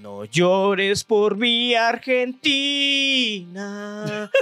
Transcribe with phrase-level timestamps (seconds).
[0.00, 2.30] No llores por mi Argentina.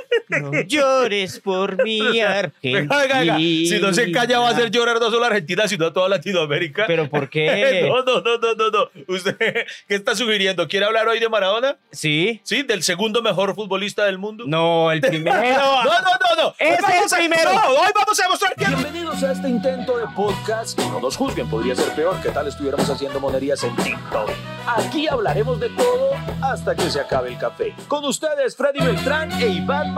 [0.29, 3.39] No llores por mi Argentina.
[3.39, 6.09] Si no se calla, va a hacer llorar no solo a Argentina, sino a toda
[6.09, 6.85] Latinoamérica.
[6.87, 7.87] ¿Pero por qué?
[7.89, 8.91] No, no, no, no, no, no.
[9.15, 9.37] ¿Usted
[9.89, 10.67] qué está sugiriendo?
[10.69, 11.77] ¿Quiere hablar hoy de Maradona?
[11.91, 12.41] ¿Sí?
[12.45, 12.63] ¿Sí?
[12.63, 14.45] ¿Del segundo mejor futbolista del mundo?
[14.47, 15.37] No, el primero.
[15.37, 16.55] No, no, no, no.
[16.59, 17.53] Ese Hoy es vamos el a- primero.
[17.53, 18.65] No, hoy vamos a demostrar que...
[18.67, 20.79] Bienvenidos a este intento de podcast.
[20.79, 24.31] No nos juzguen, podría ser peor que tal estuviéramos haciendo monerías en TikTok.
[24.67, 26.11] Aquí hablaremos de todo
[26.43, 27.75] hasta que se acabe el café.
[27.89, 29.95] Con ustedes, Freddy Beltrán e Iván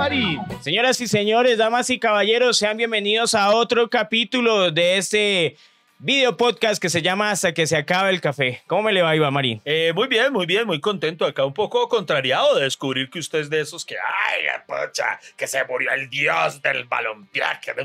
[0.60, 5.56] Señoras y señores, damas y caballeros, sean bienvenidos a otro capítulo de este
[6.00, 8.60] video podcast que se llama Hasta que se acabe el café.
[8.66, 9.62] ¿Cómo me le va, Iván Marín?
[9.64, 11.24] Eh, muy bien, muy bien, muy contento.
[11.24, 15.46] Acá un poco contrariado de descubrir que usted es de esos que, ay, pocha, que
[15.46, 17.44] se murió el dios del balompié.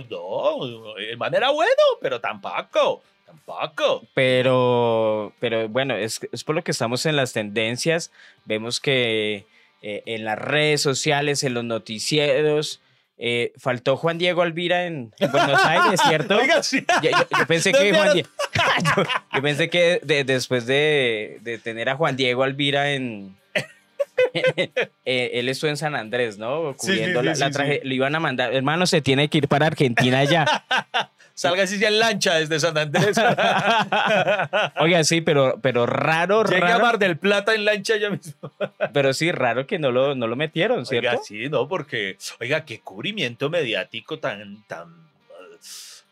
[0.09, 4.01] No, el man era bueno, pero tampoco, tampoco.
[4.15, 8.11] Pero, pero bueno, es, es por lo que estamos en las tendencias.
[8.45, 9.45] Vemos que
[9.81, 12.81] eh, en las redes sociales, en los noticieros,
[13.17, 16.37] eh, faltó Juan Diego Alvira en, en Buenos Aires, ¿cierto?
[16.37, 16.85] Oiga, sí.
[17.01, 18.23] Yo, yo- yo pensé que Juan hagas- Die-
[18.95, 23.35] yo, yo pensé que de- después de, de tener a Juan Diego Alvira en
[24.33, 26.71] eh, él estuvo en San Andrés, ¿no?
[26.73, 27.81] Sí, Cubriendo sí, la, la traje-.
[27.83, 30.65] Le iban a mandar, hermano, se tiene que ir para Argentina ya.
[31.35, 33.17] Salga así ya en lancha desde San Andrés.
[34.79, 36.85] Oiga, sí, pero, pero raro, Llegue a raro.
[36.85, 38.51] Mar del Plata en lancha ya mismo.
[38.93, 41.09] Pero sí, raro que no lo, no lo metieron, ¿cierto?
[41.09, 44.87] Oiga, sí, no, porque, oiga, qué cubrimiento mediático tan, tan.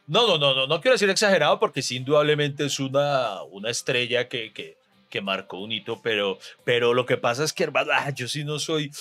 [0.08, 4.28] No, no, no, no, no quiero decir exagerado porque sí, indudablemente es una, una estrella
[4.28, 4.76] que, que,
[5.10, 8.44] que marcó un hito, pero, pero lo que pasa es que, hermano, ah, yo sí
[8.44, 8.92] no soy,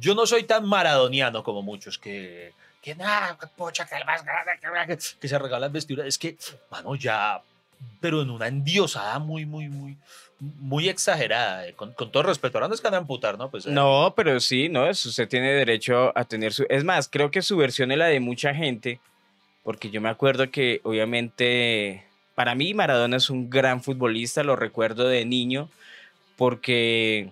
[0.00, 5.72] yo no soy tan maradoniano como muchos que, que nada, pocha, que que, se regalan
[5.72, 6.08] vestiduras.
[6.08, 6.36] Es que,
[6.70, 7.42] mano, ya,
[8.00, 9.96] pero en una endiosada muy, muy, muy,
[10.38, 12.58] muy exagerada, eh, con, todo respeto.
[12.58, 13.50] Ahora no es que van a amputar, ¿no?
[13.50, 14.88] Pues, eh, No, pero sí, ¿no?
[14.88, 16.64] Usted tiene derecho a tener su...
[16.68, 19.00] Es más, creo que su versión es la de mucha gente,
[19.62, 25.06] porque yo me acuerdo que obviamente para mí Maradona es un gran futbolista, lo recuerdo
[25.06, 25.68] de niño,
[26.36, 27.30] porque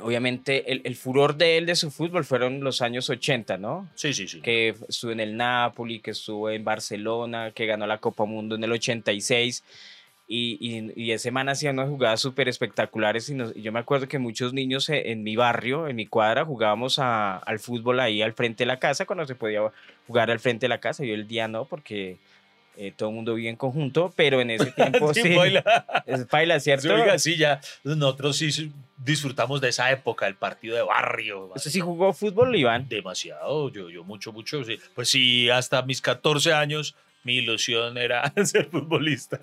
[0.00, 3.88] obviamente el, el furor de él, de su fútbol, fueron los años 80, ¿no?
[3.94, 4.40] Sí, sí, sí.
[4.40, 8.64] que estuvo en el Napoli, que estuvo en Barcelona, que ganó la Copa Mundo en
[8.64, 9.64] el 86.
[10.30, 13.30] Y, y, y ese man hacía unas jugadas súper espectaculares.
[13.30, 16.44] Y, nos- y yo me acuerdo que muchos niños en mi barrio, en mi cuadra,
[16.44, 19.62] jugábamos a- al fútbol ahí al frente de la casa, cuando se podía
[20.06, 21.02] jugar al frente de la casa.
[21.04, 22.18] Yo el día no, porque
[22.80, 25.34] eh, todo el mundo vive en conjunto, pero en ese tiempo Sí, sí.
[25.34, 26.04] baila.
[26.06, 26.82] Es baila, ¿cierto?
[26.82, 27.60] Sí, oiga, sí, ya.
[27.82, 31.50] Nosotros sí disfrutamos de esa época, el partido de barrio.
[31.54, 32.88] ¿Usted sí jugó fútbol, Iván?
[32.88, 34.62] Demasiado, yo, yo mucho, mucho.
[34.64, 34.78] Sí.
[34.94, 36.94] Pues sí, hasta mis 14 años
[37.24, 39.40] mi ilusión era ser futbolista.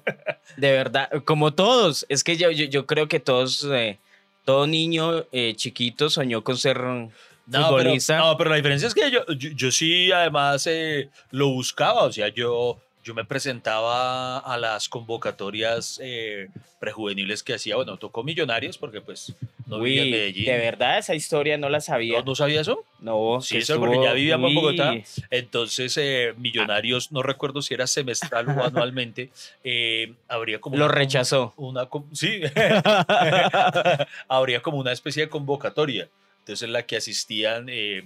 [0.58, 4.00] De verdad, como todos, es que yo, yo, yo creo que todos, eh,
[4.46, 7.10] todo niño eh, chiquito soñó con ser No,
[7.46, 8.18] pero, futbolista.
[8.18, 12.04] no, pero la diferencia es que yo, yo, yo sí, además, eh, lo buscaba.
[12.04, 16.50] O sea, yo, yo me presentaba a las convocatorias eh,
[16.80, 17.76] prejuveniles que hacía.
[17.76, 19.36] Bueno, tocó Millonarios porque, pues,
[19.68, 20.46] no vivía en Medellín.
[20.46, 22.18] de verdad, esa historia no la sabía.
[22.20, 22.84] ¿No, ¿No sabía eso?
[23.00, 24.96] No, Sí, eso porque ya vivíamos en Bogotá.
[25.30, 29.30] Entonces, eh, Millonarios, no recuerdo si era semestral o anualmente,
[29.64, 30.76] eh, habría como...
[30.76, 31.54] Lo una- rechazó.
[31.58, 32.42] Una, sí,
[34.28, 36.10] habría como una especie de convocatoria.
[36.40, 38.04] Entonces, en la que asistían eh,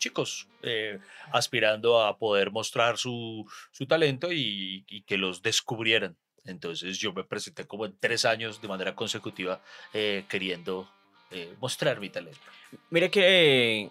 [0.00, 0.98] chicos eh,
[1.30, 6.16] aspirando a poder mostrar su, su talento y, y que los descubrieran.
[6.46, 9.60] Entonces, yo me presenté como en tres años de manera consecutiva
[9.92, 10.90] eh, queriendo
[11.30, 12.40] eh, mostrar mi talento.
[12.88, 13.90] Mire que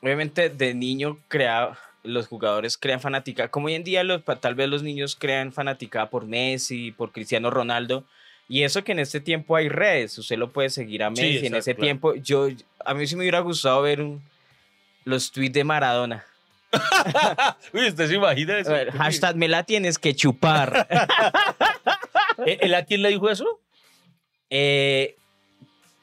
[0.00, 4.68] obviamente de niño crea, los jugadores crean fanática, como hoy en día los, tal vez
[4.68, 8.04] los niños crean fanática por Messi, por Cristiano Ronaldo,
[8.48, 11.46] y eso que en este tiempo hay redes, usted lo puede seguir a Sí, Messi,
[11.48, 11.84] en ese claro.
[11.84, 12.48] tiempo yo,
[12.84, 14.22] a mí sí me hubiera gustado ver un-
[15.08, 16.24] los tweets de Maradona.
[17.72, 18.72] Uy, ¿usted se imagina eso?
[18.72, 20.86] ver, hashtag me la tienes que chupar.
[22.46, 23.60] ¿Eh, ¿Él a quién le dijo eso?
[24.50, 25.16] Eh,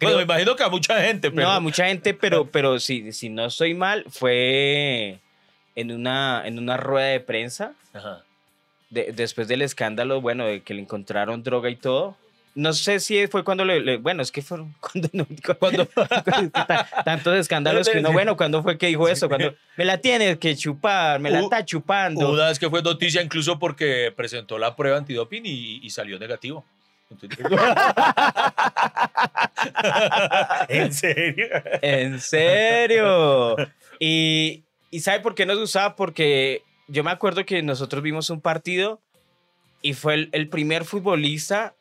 [0.02, 1.48] Bueno, me imagino que a mucha gente, pero...
[1.48, 5.20] No, a mucha gente, pero, pero si, si no estoy mal, fue
[5.76, 8.24] en una, en una rueda de prensa, Ajá.
[8.90, 12.18] de- después del escándalo, bueno, de que le encontraron droga y todo.
[12.56, 15.28] No sé si fue cuando le, le- bueno, es que fueron cuando, no-
[15.60, 15.86] cuando-
[16.54, 19.28] ta- tantos escándalos que no, bueno, ¿cuándo fue que dijo eso?
[19.28, 22.32] Cuando me la tienes que chupar, me la U- está chupando.
[22.32, 26.64] Una vez que fue noticia incluso porque presentó la prueba antidoping y, y salió negativo.
[27.12, 27.38] Entonces-
[30.70, 31.48] ¿En serio?
[31.82, 33.56] ¿En serio?
[34.00, 35.96] Y, ¿Y sabe por qué nos gustaba?
[35.96, 39.02] Porque yo me acuerdo que nosotros vimos un partido
[39.82, 41.76] y fue el, el primer futbolista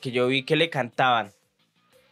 [0.00, 1.32] que yo vi que le cantaban.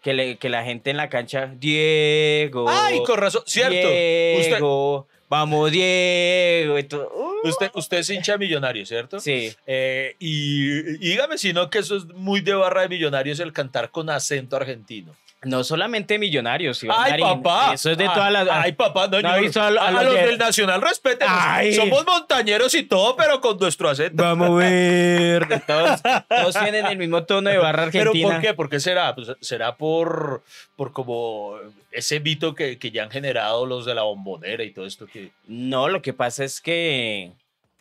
[0.03, 2.67] que, le- que la gente en la cancha, Diego.
[2.69, 3.43] Ay, con razón.
[3.47, 3.77] Cierto.
[3.77, 6.75] Usted, Diego, vamos Diego.
[6.75, 9.19] Uh, usted, usted es hincha de millonarios, ¿cierto?
[9.21, 9.53] Sí.
[9.67, 10.71] Eh, y,
[11.05, 14.09] y dígame si no que eso es muy de barra de millonarios el cantar con
[14.09, 15.15] acento argentino.
[15.43, 17.73] No solamente millonarios, Iván Ay, Marín, papá.
[17.75, 18.49] Eso es de Ah, todas las.
[18.51, 20.83] Ay, papá, no, ¿No yo- visto a lo- a a los los de- del Nacional,
[20.83, 21.29] respeten.
[21.77, 24.21] Somos montañeros y todo, pero con nuestro acento.
[24.23, 25.63] Vamos a ver.
[25.65, 28.33] Todos, todos tienen el mismo tono de barra ¿Pero argentina.
[28.35, 28.55] por qué?
[28.55, 29.15] ¿Por qué será?
[29.15, 30.43] Pues, será por,
[30.75, 31.55] por como
[31.93, 35.31] ese mito que, que ya han generado los de la bombonera y todo esto que...
[35.47, 37.31] No, lo que pasa es que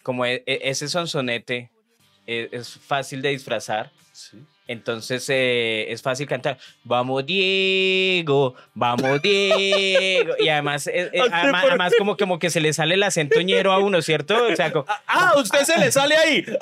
[0.04, 1.70] como e- e- ese sonsonete
[2.28, 4.38] e- es, fácil de disfrazar, Sí.
[4.68, 6.58] entonces eh, es fácil cantar.
[6.84, 10.34] Vamos Diego, vamos Diego.
[10.40, 13.80] Y además, eh, eh, además, como, como que se le sale el acento ñero a
[13.80, 14.36] uno, ¿cierto?
[14.52, 16.46] O sea, como- Ah, a usted se le sale ahí.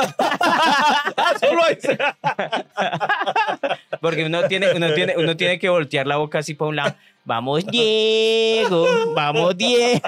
[1.17, 1.77] Ah, Solo ahí.
[4.01, 6.95] porque uno tiene, uno, tiene, uno tiene que voltear la boca así para un lado.
[7.27, 9.99] Vamos Diego, vamos Diego.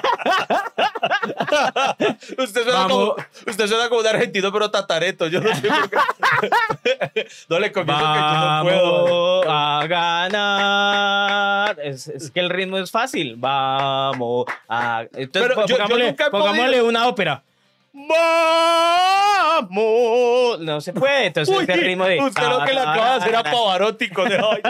[2.38, 2.90] Usted suena, Vamos.
[2.92, 5.26] como, usted suena como un argentino, pero tatareto.
[5.26, 7.26] Yo no sé por qué.
[7.48, 9.50] No le confieso que yo no puedo.
[9.50, 11.76] A ganar.
[11.80, 13.34] Es, es que el ritmo es fácil.
[13.36, 15.02] Vamos a.
[15.14, 17.42] Entonces, Pero yo- yo pongámosle, nunca he pongámosle podido- una ópera.
[19.58, 20.60] Vamos.
[20.60, 21.26] No se puede.
[21.26, 22.20] Entonces, Uy, este ritmo de.
[22.20, 24.62] usted lo que le acaba de hacer a Pavarotti con el- ay.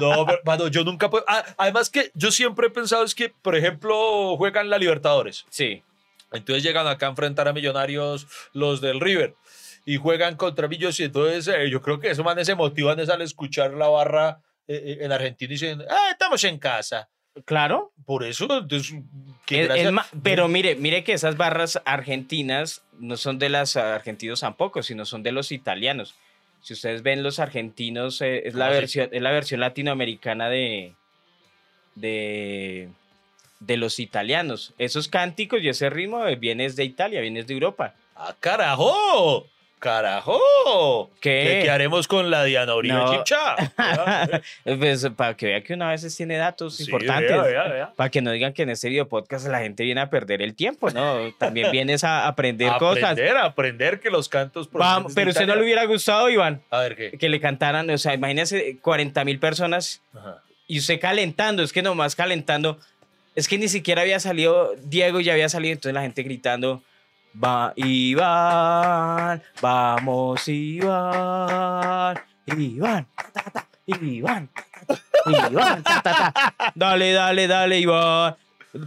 [0.00, 1.24] No, pero, mano, yo nunca puedo.
[1.28, 5.44] Ah, además que yo siempre he pensado es que, por ejemplo, juegan la Libertadores.
[5.50, 5.82] Sí.
[6.32, 9.34] Entonces llegan acá a enfrentar a Millonarios los del River
[9.84, 13.10] y juegan contra Millos y entonces eh, yo creo que esos manes se motivan es
[13.10, 17.08] al escuchar la barra eh, eh, en Argentina y dicen, ah, estamos en casa.
[17.44, 17.92] Claro.
[18.04, 18.94] Por eso, entonces,
[19.48, 19.90] Es- es
[20.22, 25.22] pero mire, mire que esas barras argentinas no son de los argentinos tampoco, sino son
[25.22, 26.14] de los italianos.
[26.62, 30.94] Si ustedes ven los argentinos, eh, es, la Ah, versión, es la versión latinoamericana de,
[31.94, 32.88] de,
[33.60, 34.72] de los italianos.
[34.78, 37.94] Esos cánticos y ese ritmo eh, vienes de Italia, vienes de Europa.
[38.14, 39.46] ¡Ah, carajo!
[39.82, 41.10] ¡Carajo!
[41.20, 41.62] ¿Qué?
[41.64, 43.18] ¿Qué, haremos con la Diana Uribe No.
[43.18, 43.56] Chicha?
[44.78, 47.28] Pues, para que vea que una vez tiene datos Sí, importantes.
[47.30, 47.92] vea, vea, vea.
[47.96, 50.54] Para que no digan que en este video podcast la gente viene a perder el
[50.54, 51.32] tiempo, ¿no?
[51.36, 53.10] También vienes a aprender cosas.
[53.10, 54.70] Aprender, aprender que los cantos...
[54.70, 57.18] Vamos, pero usted no le hubiera gustado, Iván, A ver, ¿qué?
[57.18, 60.42] que le cantaran, o sea, imagínese 40 mil personas Ajá.
[60.68, 62.78] y usted calentando, es que nomás calentando,
[63.34, 66.82] es que ni siquiera había salido Diego, ya había salido, entonces la gente gritando,
[67.34, 76.02] va Iván, vamos Iván, Iván, ta, ta, Iván, ta, Iván,
[76.74, 78.36] dale, dale, dale, Iván.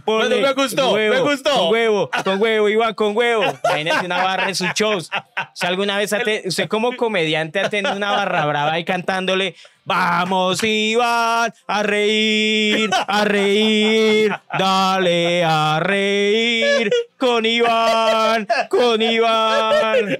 [0.04, 1.50] Ponle Bueno, me gustó, con huevo, me gustó.
[1.50, 3.44] Con huevo, con huevo, Iván, con huevo.
[3.64, 5.10] Imagínate una barra en sus shows.
[5.54, 6.12] Si alguna vez,
[6.44, 9.54] usted como comediante ha tenido una barra brava ahí cantándole,
[9.84, 20.18] vamos Iván, a reír, a reír, dale a reír, con Iván, con Iván.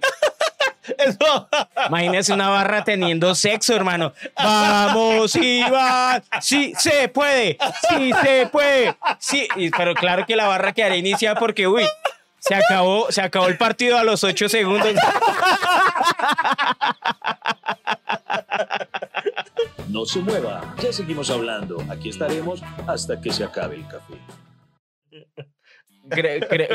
[0.99, 1.49] Eso.
[1.89, 4.13] Imagínese una barra teniendo sexo, hermano.
[4.37, 6.23] Vamos, Iván.
[6.41, 7.59] Sí, se puede.
[7.89, 8.97] Sí, se puede.
[9.19, 11.85] Sí, pero claro que la barra quedará iniciada porque, uy,
[12.39, 14.95] se acabó, se acabó el partido a los ocho segundos.
[19.89, 21.83] No se mueva, ya seguimos hablando.
[21.91, 24.15] Aquí estaremos hasta que se acabe el café.
[26.09, 26.69] Creo, creo-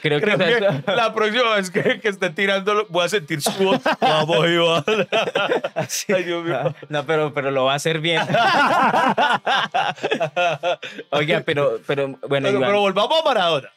[0.00, 3.80] creo- creo que, la próxima vez que, que esté tirando voy a sentir su voz.
[4.00, 4.84] Vamos, Iván.
[6.14, 6.74] Ay, Dios mío.
[6.88, 8.20] No, pero, pero lo va a hacer bien.
[11.10, 12.68] Oiga, pero, pero bueno, Pero, Iván.
[12.70, 13.68] pero volvamos a Maradona.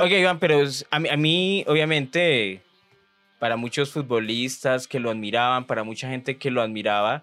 [0.00, 2.62] Oye, Iván, pero a mí, a mí, obviamente,
[3.38, 7.22] para muchos futbolistas que lo admiraban, para mucha gente que lo admiraba,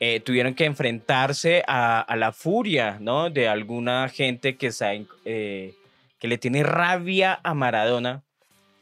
[0.00, 3.30] eh, tuvieron que enfrentarse a, a la furia, ¿no?
[3.30, 5.74] De alguna gente que, está en- eh,
[6.18, 8.22] que le tiene rabia a Maradona.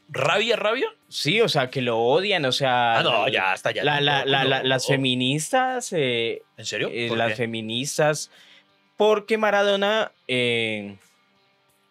[0.09, 0.87] ¿Rabia, rabia?
[1.09, 2.99] Sí, o sea, que lo odian, o sea...
[2.99, 3.83] Ah, no, ya está, ya.
[3.85, 6.88] la- la- la- la- las feministas, eh, ¿En serio?
[6.93, 7.37] eh, ¿Por las qué?
[7.37, 8.31] feministas,
[8.97, 10.97] porque Maradona eh,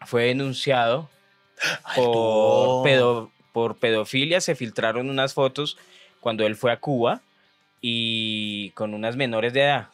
[0.06, 1.10] fue denunciado
[1.84, 2.84] Ay, por, tú.
[2.84, 4.40] pedo- por pedofilia.
[4.42, 5.78] Se filtraron unas fotos
[6.22, 7.22] cuando él fue a Cuba
[7.82, 9.90] y con unas menores de edad.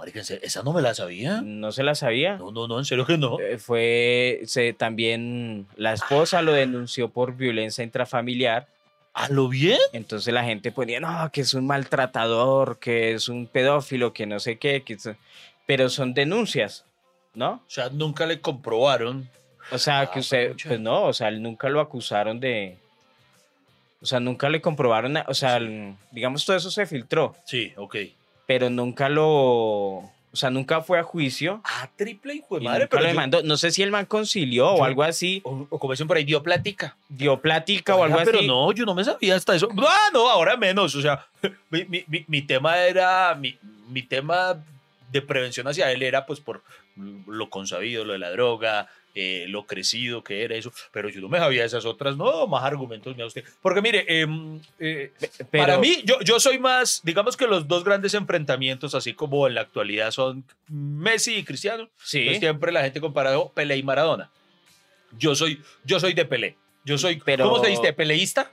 [0.00, 0.06] Ah,
[0.42, 1.42] esa no me la sabía.
[1.42, 2.36] No se la sabía.
[2.38, 3.38] No, no, no, en serio que no.
[3.40, 8.66] Eh, Fue se, también la esposa lo denunció por violencia intrafamiliar.
[9.14, 9.78] ¿A lo bien?
[9.92, 14.40] Entonces la gente ponía, no, que es un maltratador, que es un pedófilo, que no
[14.40, 14.82] sé qué.
[14.82, 15.10] que es-".
[15.66, 16.84] Pero son denuncias,
[17.34, 17.62] ¿no?
[17.66, 19.28] O sea, nunca le comprobaron.
[19.70, 20.68] O sea, Ah, que usted, pucha.
[20.70, 22.78] pues no, o sea, él nunca lo acusaron de.
[24.00, 25.60] O sea, nunca le comprobaron, o sea,
[26.10, 27.96] digamos, todo eso se filtró, Sí, ok.
[28.52, 29.24] Pero nunca lo.
[30.34, 31.60] O sea, nunca fue a juicio.
[31.64, 33.42] Ah, triple hijo de madre, pero yo- demandó.
[33.42, 36.24] No sé si el man concilió o algo así, o, o como dicen por ahí,
[36.24, 36.96] dio plática.
[37.08, 38.46] dio plática o algo Oiga, pero así.
[38.46, 39.68] no, yo no me sabía hasta eso.
[39.78, 40.94] Ah, no, ahora menos.
[40.94, 41.26] O sea,
[41.70, 43.56] mi, mi- mi- mi tema era, mi,
[43.88, 44.62] mi tema
[45.10, 46.62] de prevención hacia él era pues por
[47.26, 50.72] lo consabido, lo de la droga, eh, lo crecido que era eso.
[50.92, 53.44] Pero yo no me sabía esas otras, no, más argumentos me da usted.
[53.60, 55.12] Porque mire, em, eh,
[55.50, 59.46] Pero- para mí, yo, yo soy más, digamos que los dos grandes enfrentamientos, así como
[59.46, 61.88] en la actualidad, son Messi y Cristiano.
[62.02, 62.24] Sí.
[62.26, 64.30] Pues siempre la gente comparado Pelé y Maradona.
[65.18, 66.56] Yo soy, yo soy de Pelé.
[66.84, 67.92] Yo soy, Pero- ¿cómo se dice?
[67.92, 68.50] ¿Peleísta?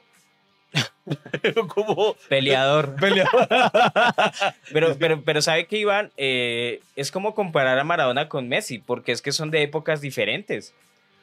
[1.67, 2.95] como Peleador.
[2.99, 3.47] peleador.
[4.73, 6.11] Pero, pero, pero ¿sabe que Iván?
[6.17, 10.73] Eh, es como comparar a Maradona con Messi, porque es que son de épocas diferentes.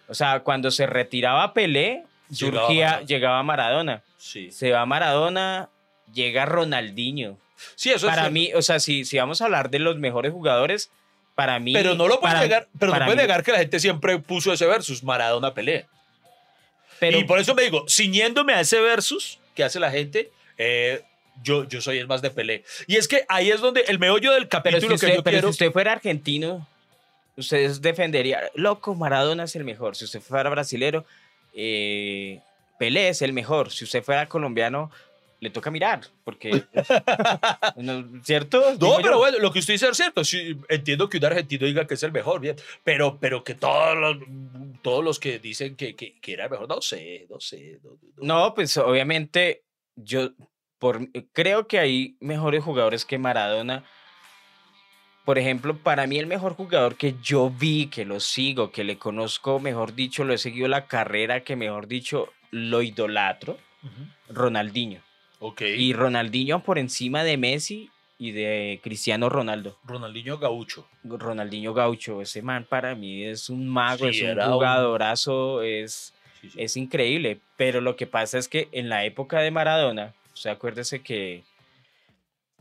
[0.08, 3.06] O sea, cuando se retiraba Pelé, Llegaba surgía, Maradona.
[3.06, 4.02] llegaba Maradona.
[4.18, 4.50] Sí.
[4.50, 5.68] Se va Maradona,
[6.12, 7.38] llega Ronaldinho.
[7.74, 8.32] Sí, eso es Para cierto.
[8.32, 10.90] mí, o sea, si, si vamos a hablar de los mejores jugadores,
[11.34, 11.72] para mí...
[11.72, 14.66] Pero no lo puede negar, pero no puede negar que la gente siempre puso ese
[14.66, 15.86] versus Maradona Pelé.
[16.98, 21.02] Pero, y por eso me digo, ciñéndome a ese versus que hace la gente, eh,
[21.42, 22.62] yo, yo soy el más de Pelé.
[22.86, 25.48] Y es que ahí es donde el meollo del pero capítulo que yo pero quiero.
[25.48, 26.68] si usted fuera argentino,
[27.36, 29.96] usted defendería, loco, Maradona es el mejor.
[29.96, 31.04] Si usted fuera brasilero,
[31.54, 32.40] eh,
[32.78, 33.72] Pelé es el mejor.
[33.72, 34.92] Si usted fuera colombiano,
[35.46, 36.64] le toca mirar, porque...
[37.76, 38.60] no, ¿Cierto?
[38.80, 39.18] No, pero yo.
[39.18, 40.24] bueno, lo que usted dice es cierto.
[40.24, 42.56] Sí, entiendo que un argentino diga que es el mejor, bien.
[42.84, 44.16] Pero, pero que todos los,
[44.82, 47.78] todos los que dicen que, que, que era el mejor, no sé, no sé.
[47.84, 49.62] no- no- No, pues obviamente
[49.94, 50.30] yo
[50.78, 53.84] por, creo que hay mejores jugadores que Maradona.
[55.24, 58.96] Por ejemplo, para mí el mejor jugador que yo vi, que lo sigo, que le
[58.98, 63.58] conozco, mejor dicho, lo he seguido la carrera, que mejor dicho, lo idolatro,
[64.28, 65.00] Ronaldinho.
[65.38, 65.62] Ok.
[65.62, 69.78] Y Ronaldinho por encima de Messi y de Cristiano Ronaldo.
[69.84, 70.86] Ronaldinho Gaucho.
[71.04, 76.50] Ronaldinho Gaucho, ese man para mí es un mago, Sí, es un jugadorazo, es Sí,
[76.50, 76.60] sí.
[76.60, 80.52] es increíble, pero lo que pasa es que en la época de Maradona, o sea,
[80.52, 81.44] acuérdese que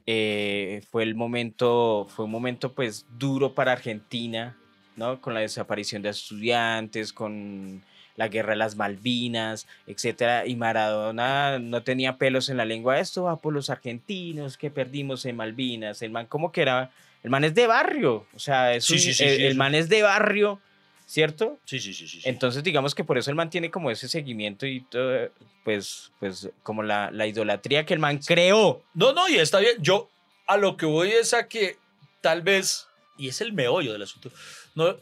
[0.06, 4.56] eh, fue el momento, fue un momento pues duro para Argentina,
[4.96, 5.20] ¿no?
[5.20, 7.84] Con la desaparición de estudiantes, con
[8.16, 13.24] la guerra de las Malvinas, etcétera, y Maradona no tenía pelos en la lengua, esto
[13.24, 16.92] va por los argentinos que perdimos en Malvinas, el man como que era,
[17.24, 19.48] el man es de barrio, o sea, es Sí, un- sí, sí, el, sí, el
[19.52, 19.58] eso.
[19.58, 20.62] man es de barrio,
[21.06, 21.60] ¿cierto?
[21.66, 22.22] Sí, sí, sí, sí.
[22.22, 22.30] sí.
[22.30, 25.30] Entonces, digamos que por eso el man tiene como ese seguimiento y todo,
[25.64, 28.84] pues, pues como la, la idolatría que el man creó.
[28.94, 29.76] No, no, y está bien.
[29.82, 30.10] Yo
[30.48, 31.78] a lo que voy es a que
[32.22, 34.32] tal vez, y es el meollo del asunto,
[34.74, 34.96] no,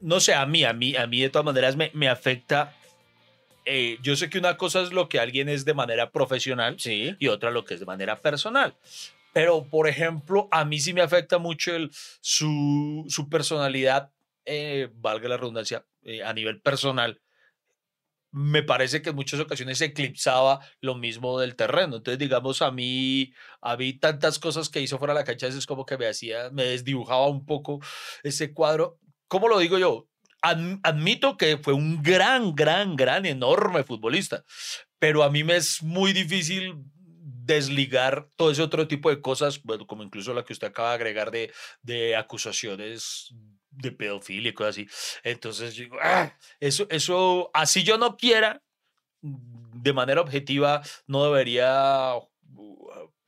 [0.00, 2.74] no sé, a mí, a mí, a mí de todas maneras me, me afecta.
[3.64, 7.14] eh, yo sé que una cosa es lo que alguien es de manera profesional Sí.
[7.18, 8.74] y otra lo que es de manera personal.
[9.34, 11.90] Pero, por ejemplo, a mí sí me afecta mucho el,
[12.20, 14.10] su, su personalidad,
[14.46, 17.20] eh, valga la redundancia, eh, a nivel personal.
[18.30, 21.96] Me parece que en muchas ocasiones eclipsaba lo mismo del terreno.
[21.96, 25.66] Entonces, digamos, a mí, a mí tantas cosas que hizo fuera de la cancha, es
[25.66, 27.80] como que me hacía, me desdibujaba un poco
[28.22, 28.98] ese cuadro.
[29.28, 30.08] ¿Cómo lo digo yo?
[30.42, 34.44] Ad- admito que fue un gran, gran, gran, enorme futbolista,
[34.98, 36.74] pero a mí me es muy difícil
[37.48, 40.94] desligar todo ese otro tipo de cosas, bueno, como incluso la que usted acaba de
[40.96, 43.34] agregar de, de acusaciones
[43.70, 44.86] de pedofilia y cosas así.
[45.22, 48.62] Entonces, digo, "Ah, eso, eso, así yo no quiera,
[49.22, 52.12] de manera objetiva, no debería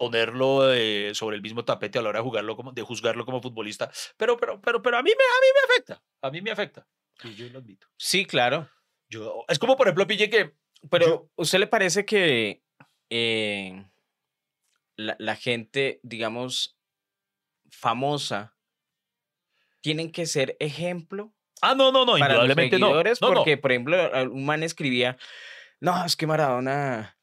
[0.01, 3.43] ponerlo de- sobre el mismo tapete a la hora de jugarlo como de juzgarlo como
[3.43, 6.51] futbolista pero pero pero pero a mí me a mí me afecta a mí me
[6.51, 6.87] afecta
[7.23, 8.67] y yo lo admito Sí, claro.
[9.11, 10.55] yo es como por ejemplo pille que
[10.91, 12.63] Pero, Yo- ¿usted le parece que
[13.11, 13.85] eh,
[14.97, 16.79] la, la gente, digamos,
[17.71, 18.57] famosa,
[19.83, 23.21] tienen que ser ejemplo ah no no no para indudablemente seguidores?
[23.21, 23.97] no no Porque, por ejemplo,
[24.33, 25.19] un man escribía,
[25.81, 27.19] no, es que Maradona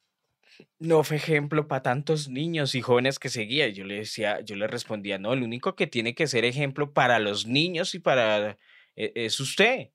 [0.80, 3.68] no fue ejemplo para tantos niños y jóvenes que seguía.
[3.70, 7.20] Yo le decía, yo le respondía, no, el único que tiene que ser ejemplo para
[7.20, 8.58] los niños y para
[8.96, 9.90] e- es usted.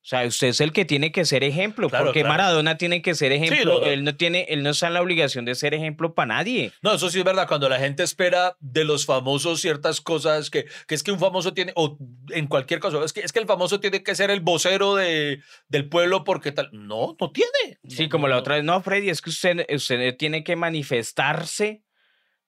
[0.00, 2.34] O sea, usted es el que tiene que ser ejemplo, Claro, porque claro.
[2.34, 3.74] Maradona tiene que ser ejemplo.
[3.74, 3.86] no, no.
[3.86, 6.72] Él no tiene, él no está en la obligación de ser ejemplo para nadie.
[6.80, 7.46] No, eso sí es verdad.
[7.46, 11.52] Cuando la gente espera de los famosos ciertas cosas, que, que es que un famoso
[11.52, 11.98] tiene, o
[12.30, 15.42] en cualquier caso, es que, es que el famoso tiene que ser el vocero de,
[15.68, 16.70] del pueblo porque tal.
[16.72, 17.78] No, no tiene.
[17.88, 20.56] Sí, No, como no, la otra vez, no, Freddy, es que usted, usted tiene que
[20.56, 21.82] manifestarse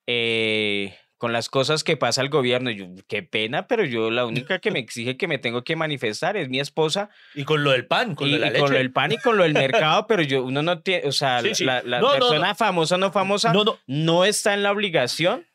[0.06, 2.70] eh, con las cosas que pasa el gobierno.
[2.70, 6.38] Yo, qué pena, pero yo la única que me exige que me tengo que manifestar
[6.38, 8.62] es mi esposa Y con lo del pan, con y, lo de la y leche.
[8.62, 11.12] con lo del pan y con lo del mercado, pero yo, uno no tiene, o
[11.12, 11.64] sea, Sí, sí.
[11.64, 13.78] la, la No, no, persona famosa o no famosa No, no.
[13.86, 15.46] no está en la obligación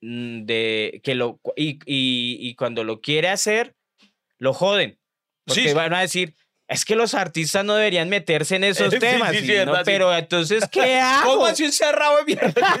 [0.00, 3.74] mm, de que lo y, y, y cuando lo quiere hacer,
[4.38, 4.98] lo joden.
[5.44, 6.34] Porque Sí, van a decir,
[6.68, 9.36] es que los artistas no deberían meterse en esos temas.
[9.36, 11.34] sí, sí, no, pero entonces, ¿qué hago?
[11.34, 12.74] ¿Cómo así un cerrado de mierda?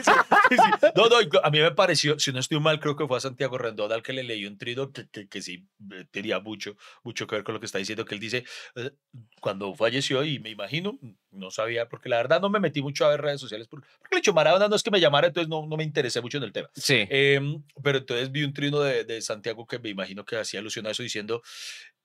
[1.10, 3.90] No, a mí me pareció, si no estoy mal, creo que fue a Santiago Rendón
[3.92, 7.34] al que le leí un trino que, que, que sí eh, tenía mucho, mucho que
[7.34, 8.44] ver con lo que está diciendo, que él dice,
[8.76, 8.92] eh,
[9.40, 10.98] cuando falleció, y me imagino,
[11.32, 14.14] no sabía, porque la verdad no me metí mucho a ver redes sociales, por- porque
[14.14, 16.44] el hecho Maradona no es que me llamara, entonces no, no me interesé mucho en
[16.44, 16.70] el tema.
[16.74, 17.06] Sí.
[17.10, 20.86] Em, pero entonces vi un trino de, de Santiago que me imagino que hacía alusión
[20.86, 21.42] a eso diciendo,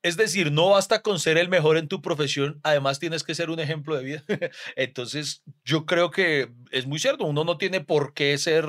[0.02, 3.50] es decir, no basta con ser el mejor en tu profesión, además tienes que ser
[3.50, 4.24] un ejemplo de vida.
[4.76, 8.66] entonces yo creo que es muy cierto, uno no tiene por qué ser,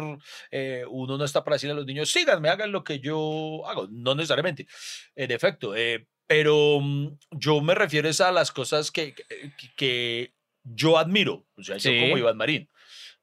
[0.52, 3.88] eh, uno no está para decirle a los niños, síganme, hagan lo que yo hago,
[3.92, 4.68] no necesariamente,
[5.16, 10.98] en efecto, eh, pero mm, yo me refiero a las cosas que, que, que yo
[10.98, 12.70] admiro, o sea, yo como Iván Marín.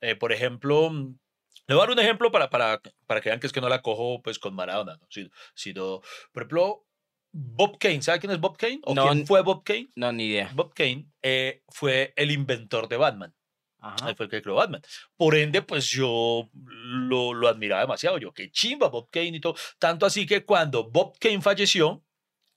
[0.00, 1.18] Eh, por ejemplo, mm,
[1.66, 3.68] le voy a dar un ejemplo para, para, para que vean que es que no
[3.68, 5.06] la cojo pues con Maradona, ¿no?
[5.10, 6.00] sino, sino,
[6.32, 6.86] por ejemplo,
[7.36, 8.80] Bob Kane, ¿sabe quién es Bob Kane?
[8.84, 9.88] ¿O No, quién fue Bob Kane?
[9.96, 10.50] No, ni idea.
[10.54, 13.34] Bob Kane eh, fue el inventor de Batman,
[13.80, 14.14] Ajá.
[14.14, 14.80] fue el que creó Batman.
[15.16, 19.56] Por ende, pues yo lo, lo admiraba demasiado, yo qué chimba Bob Kane y todo,
[19.80, 22.04] tanto así que cuando Bob Kane falleció,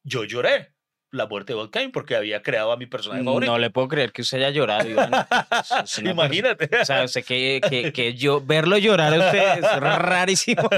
[0.03, 0.75] yo lloré
[1.11, 3.51] la muerte de Kane porque había creado a mi personaje favorito.
[3.51, 5.11] No le puedo creer que usted haya llorado, Iván.
[6.03, 6.69] Imagínate.
[6.81, 10.69] O sea, usted que, que, que yo, verlo llorar a usted es rarísimo.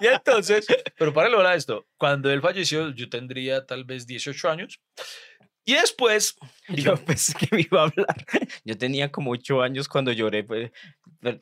[0.00, 4.80] y entonces, pero para lograr esto, cuando él falleció, yo tendría tal vez 18 años.
[5.68, 6.34] Y después,
[6.68, 8.26] Yo pensé que me iba a hablar.
[8.64, 10.44] Yo tenía como 8 años cuando lloré.
[10.44, 10.70] Pues,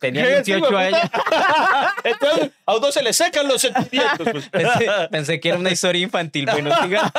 [0.01, 0.45] tenía ¿Qué?
[0.45, 0.81] Sí, 28 hueputa.
[0.81, 1.93] años.
[2.05, 4.29] entonces a uno se le secan los sentimientos.
[4.33, 4.49] pues.
[4.49, 6.47] Pensé, pensé que era una historia infantil.
[6.51, 7.13] Bueno, siga.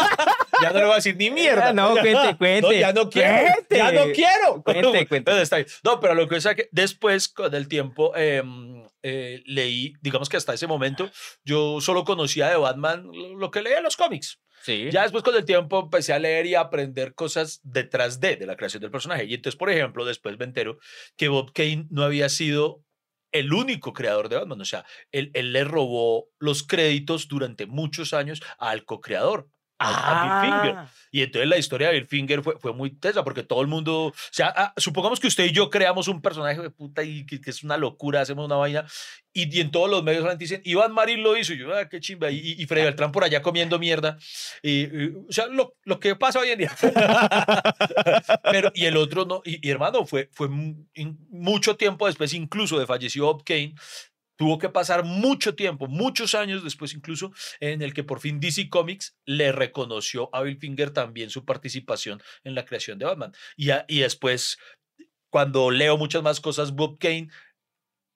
[0.62, 1.72] ya no le voy a decir ni mierda.
[1.72, 2.62] No, cuente, cuente.
[2.62, 3.54] No, ya no quiero.
[3.54, 3.78] Cuente.
[3.78, 4.64] Ya no quiero.
[4.64, 5.42] Cuente, cuente.
[5.42, 5.58] Está.
[5.84, 10.36] No, pero lo que es que después, con el tiempo, em, eh, leí, digamos que
[10.38, 11.10] hasta ese momento,
[11.46, 14.40] yo solo conocía de Batman lo, lo que leía en los cómics.
[14.92, 18.46] Ya después con el tiempo empecé a leer y a aprender cosas detrás de, de
[18.46, 19.26] la creación del personaje.
[19.26, 20.78] Y entonces, por ejemplo, después me entero
[21.16, 22.84] que Bob Kane no había sido
[23.32, 24.62] el único creador de Batman.
[24.62, 29.50] O sea, él, él le robó los créditos durante muchos años al co-creador.
[29.80, 30.76] A- a Bill Finger.
[30.78, 33.68] Ah, Y entonces la historia de Bill Finger fue, fue muy tesa porque todo el
[33.68, 37.26] mundo, o sea, ah, supongamos que usted y yo creamos un personaje de puta y
[37.26, 38.86] que, que es una locura, hacemos una vaina
[39.34, 42.00] y, y en todos los medios dicen, Iván Marín lo hizo, y yo, ah, qué
[42.00, 44.18] chimba, y, y Freddy Beltrán por allá comiendo mierda.
[44.64, 46.72] Y, y, o sea, lo, lo que pasa hoy en día.
[48.52, 50.50] Pero, y el otro no, y, hermano, fue, fue
[51.30, 53.76] mucho tiempo después, incluso de falleció Bob Kane,
[54.38, 58.70] tuvo que pasar mucho tiempo, muchos años después incluso, en el que por fin DC
[58.70, 63.34] Comics le reconoció a Bill Finger también su participación en la creación de Batman.
[63.58, 64.58] Y, a- y después,
[65.30, 67.28] cuando leo muchas más cosas, Bob Kane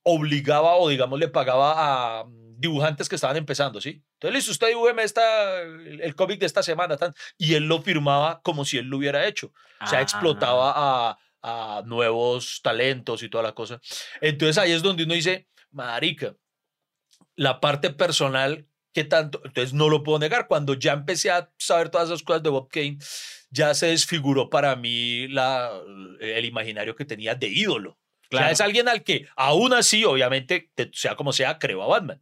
[0.04, 4.04] obligaba o digamos le pagaba a mm, dibujantes que estaban empezando, ¿sí?
[4.14, 7.82] Entonces, listo, usted dibújeme esta, el, el cómic de esta semana, tan, y él lo
[7.82, 9.52] firmaba como si él lo hubiera hecho.
[9.82, 10.02] O sea, ah.
[10.04, 13.80] explotaba a, a nuevos talentos y toda la cosa.
[14.22, 16.36] Entonces ahí es donde uno dice, marica,
[17.36, 19.42] la parte personal, ¿qué tanto?
[19.46, 20.48] Entonces no lo puedo negar.
[20.48, 22.98] Cuando ya empecé a saber todas esas cosas de Bob Kane,
[23.50, 25.72] ya se desfiguró para mí la,
[26.20, 27.92] el imaginario que tenía de ídolo.
[27.92, 27.98] O
[28.32, 28.54] sea, Claro.
[28.54, 32.20] es alguien al que aún así, obviamente, te- sea como sea, creo a Batman.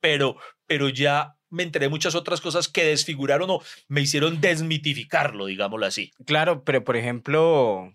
[0.00, 5.46] Pero, pero ya me enteré de muchas otras cosas que desfiguraron o me hicieron desmitificarlo,
[5.46, 6.12] digámoslo así.
[6.24, 7.92] Claro, pero por ejemplo,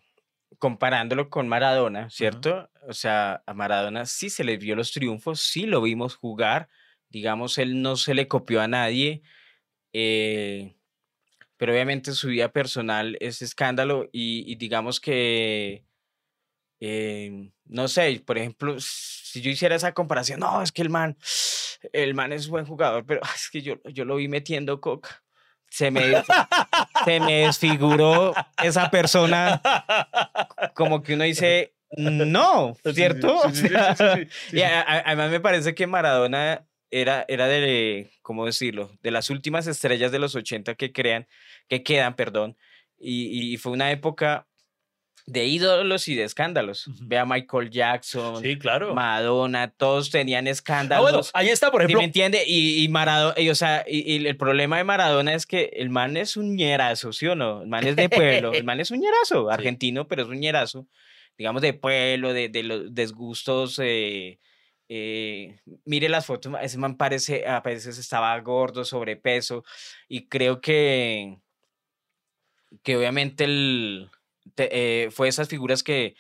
[0.66, 2.72] comparándolo con Maradona, ¿cierto?
[2.88, 6.70] O sea, a Maradona sí se le vio los triunfos, sí lo vimos jugar,
[7.08, 9.22] digamos, él no se le copió a nadie,
[9.94, 10.76] eh,
[11.56, 15.86] pero obviamente su vida personal es escándalo y, y digamos que,
[16.80, 21.16] eh, no sé, por ejemplo, si yo hiciera esa comparación, no, es que el man,
[21.94, 25.25] el man es buen jugador, pero es que yo, yo lo vi metiendo coca.
[25.70, 26.24] Se me,
[27.06, 29.62] se me desfiguró esa persona
[30.74, 33.42] como que uno dice, no, ¿cierto?
[34.52, 38.92] Y además me parece que Maradona era, era de, ¿cómo decirlo?
[39.02, 41.28] De las últimas estrellas de los 80 que crean,
[41.68, 42.58] que quedan, perdón.
[42.98, 44.48] Y, y fue una época
[45.28, 46.88] de ídolos y de escándalos.
[46.88, 46.98] Ujú.
[47.02, 48.94] Ve a Michael Jackson, Sí, claro.
[48.94, 51.04] Madonna, todos tenían Ah, escándalos.
[51.12, 52.00] bueno, ahí está, por ¿Sí ejemplo.
[52.00, 52.44] me entiende?
[52.46, 55.90] Y, y Maradona, y, o sea, y, y el problema de Maradona es que el
[55.90, 57.64] man es un ñerazo, ¿sí o no?
[57.64, 60.88] El man es de pueblo, el man es un ñerazo, argentino, pero es un ñerazo,
[61.38, 63.80] digamos, de pueblo, de, de los desgustos.
[63.82, 64.38] eh,
[64.88, 69.64] eh, mire las fotos, ese man parece, a veces estaba gordo, sobrepeso,
[70.08, 71.40] y creo que,
[72.84, 74.10] que obviamente el,
[74.56, 74.70] te-
[75.06, 76.16] eh, fue esas figuras que,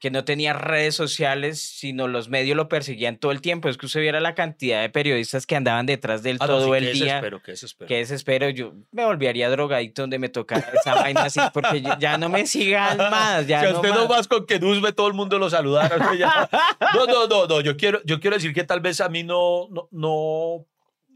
[0.00, 3.70] que no tenía redes sociales, sino los medios lo perseguían todo el tiempo.
[3.70, 6.58] Es que usted viera la cantidad de periodistas que andaban detrás de él Ah, no,
[6.58, 7.04] todo sí, el qué día.
[7.06, 7.88] desespero, qué desespero.
[7.88, 12.28] Qué desespero, yo me volvería drogadicto donde me tocara esa vaina así, porque ya- no
[12.28, 13.98] me sigan más, ya si no usted más.
[13.98, 15.96] no más con que Nusbe todo el mundo lo saludara.
[16.18, 16.50] ya-
[16.94, 17.60] No, no, no, no.
[17.62, 20.66] Yo quiero, yo quiero decir que tal vez a mí no, no, no,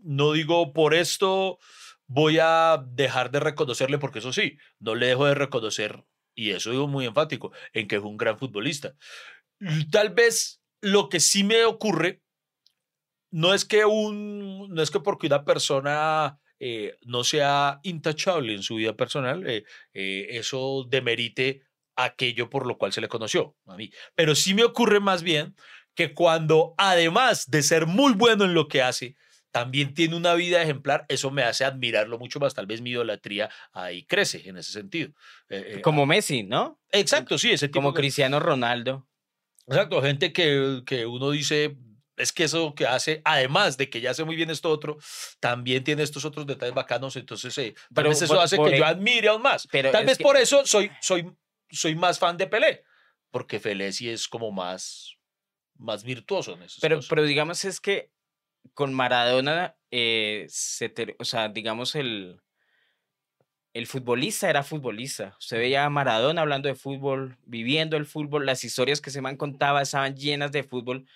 [0.02, 1.58] no digo por esto
[2.06, 6.04] voy a dejar de reconocerle, porque eso sí, no le dejo de reconocer,
[6.38, 8.94] y eso digo muy enfático, en que es un gran futbolista.
[9.90, 12.22] Tal vez lo que sí me ocurre
[13.32, 18.62] no es que un, no es que porque una persona eh, no sea intachable en
[18.62, 21.64] su vida personal, eh, eh, eso demerite
[21.96, 23.90] aquello por lo cual se le conoció a mí.
[24.14, 25.56] Pero sí me ocurre más bien
[25.96, 29.16] que cuando, además de ser muy bueno en lo que hace,
[29.50, 32.54] también tiene una vida ejemplar, eso me hace admirarlo mucho más.
[32.54, 35.10] Tal vez mi idolatría ahí crece en ese sentido.
[35.48, 36.80] Eh, eh, Como Messi, ¿no?
[36.90, 39.06] exacto, sí, ese tipo Como de- Cristiano Ronaldo.
[39.66, 41.76] Exacto, gente que, que uno dice,
[42.16, 44.96] es que eso que hace, además de que ya hace muy bien esto otro,
[45.40, 48.70] también tiene estos otros detalles bacanos, entonces eh, tal Pero vez eso por- hace por
[48.70, 49.66] que e- yo admire aún más.
[49.70, 51.30] pero tal vez que- por eso soy, soy,
[51.70, 52.82] soy más fan de Pelé,
[53.30, 55.16] porque Pelé sí es como más,
[55.76, 56.78] más virtuoso en eso.
[56.80, 58.10] Pero, pero digamos es que
[58.74, 62.40] con Maradona, eh, se ter- o sea, digamos el,
[63.74, 65.36] el futbolista era futbolista.
[65.38, 69.28] Usted veía a Maradona hablando de fútbol, viviendo el fútbol, las historias que se me
[69.28, 71.06] han contado estaban llenas de fútbol.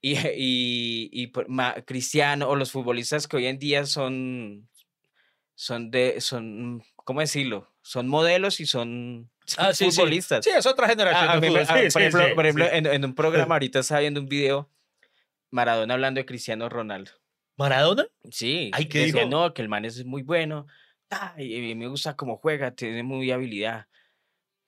[0.00, 4.68] Y, y, y ma- Cristiano o los futbolistas que hoy en día son,
[5.54, 7.68] son de, son, ¿cómo decirlo?
[7.82, 9.96] Son modelos y son Ah, sí, sí.
[9.96, 10.44] futbolistas.
[10.44, 12.70] Sí, es otra generación Ah, de mí ah, Sí, por ejemplo, sí, por ejemplo, sí.
[12.76, 14.70] en, en un programa ahorita estaba viendo un video,
[15.50, 17.12] Maradona hablando de Cristiano Ronaldo.
[17.56, 18.06] ¿Maradona?
[18.30, 19.30] Sí, Ay, ¿qué decía, dijo?
[19.30, 20.66] no, que el man es muy bueno,
[21.10, 23.86] ah, y, y me gusta cómo juega, tiene muy habilidad.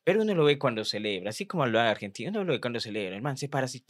[0.04, 2.80] Pero uno lo ve cuando celebra, así como lo de Argentina, uno lo ve cuando
[2.80, 3.84] celebra, el man se para así.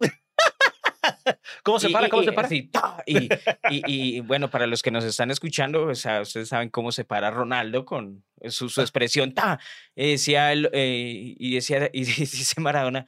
[1.62, 2.08] ¿Cómo se y- para?
[2.08, 2.46] ¿Cómo y se para?
[2.46, 2.70] así.
[3.06, 3.28] Y,
[3.68, 7.30] y- bueno, para los que nos están escuchando, o sea, ustedes saben cómo se para
[7.30, 9.58] Ronaldo con su, su expresión, ¡ta!
[9.96, 13.06] Eh, decía él, eh, y decía, y dice Maradona,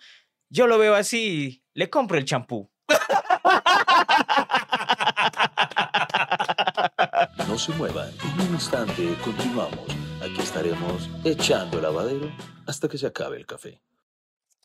[0.51, 2.71] yo lo veo así, le compro el champú.
[7.49, 9.87] No se muevan, en un instante continuamos.
[10.23, 12.31] Aquí estaremos echando el lavadero
[12.67, 13.81] hasta que se acabe el café.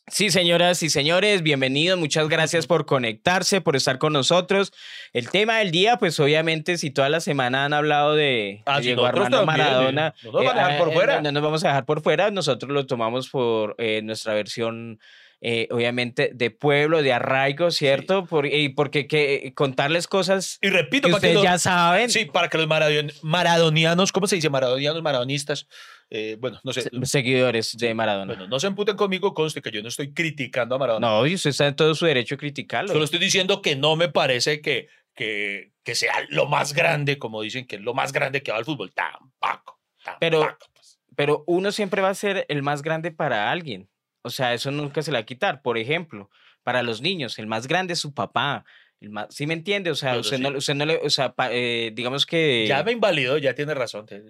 [0.07, 1.97] Sí, señoras y señores, bienvenidos.
[1.97, 4.73] Muchas gracias por conectarse, por estar con nosotros.
[5.13, 8.87] El tema del día, pues obviamente, si toda la semana han hablado de, Ah, de
[8.87, 11.15] Diego Armando también, eh, Maradona, no nos van a dejar por eh, fuera.
[11.17, 12.29] No, no nos vamos a dejar por fuera.
[12.29, 14.99] Nosotros lo tomamos por eh, nuestra versión,
[15.41, 18.25] eh, obviamente, de pueblo, de arraigo, ¿cierto?
[18.25, 22.09] Por- y porque que, contarles cosas Y repito, que para que ustedes los- ya saben.
[22.11, 24.49] Sí, para que los maradon- maradonianos, ¿cómo se dice?
[24.49, 25.67] Maradonianos, maradonistas.
[26.13, 26.81] eh, bueno, no sé.
[26.81, 28.33] se- Seguidores de Maradona.
[28.33, 31.07] Bueno, no se emputen conmigo, conste que yo no estoy criticando a Maradona.
[31.07, 32.89] no, y usted está en todo su derecho a criticarlo.
[32.91, 37.41] Solo estoy diciendo que no me parece que, que, que sea lo más grande, como
[37.41, 38.91] dicen que es lo más grande que va al fútbol.
[38.93, 39.79] Tampoco.
[40.03, 40.99] tampoco Pero- pues.
[41.15, 43.87] pero uno siempre va a ser el más grande para alguien.
[44.23, 45.61] O sea, eso nunca se le va a quitar.
[45.61, 46.29] Por ejemplo,
[46.63, 48.63] para los niños, el más grande es su papá.
[48.99, 49.89] El más, ¿Sí me entiende?
[49.89, 50.43] O sea, Claro, usted, sí.
[50.43, 52.65] no, usted no le, o sea, pa- eh, digamos que...
[52.67, 54.05] Ya me invalidó, ya tiene razón.
[54.05, 54.21] Te-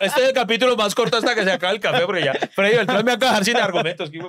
[0.00, 2.76] Este es el capítulo más corto hasta que se acabe el café, porque ya Freddy
[2.78, 4.10] Beltrán me va a dejar sin argumentos.
[4.12, 4.28] No,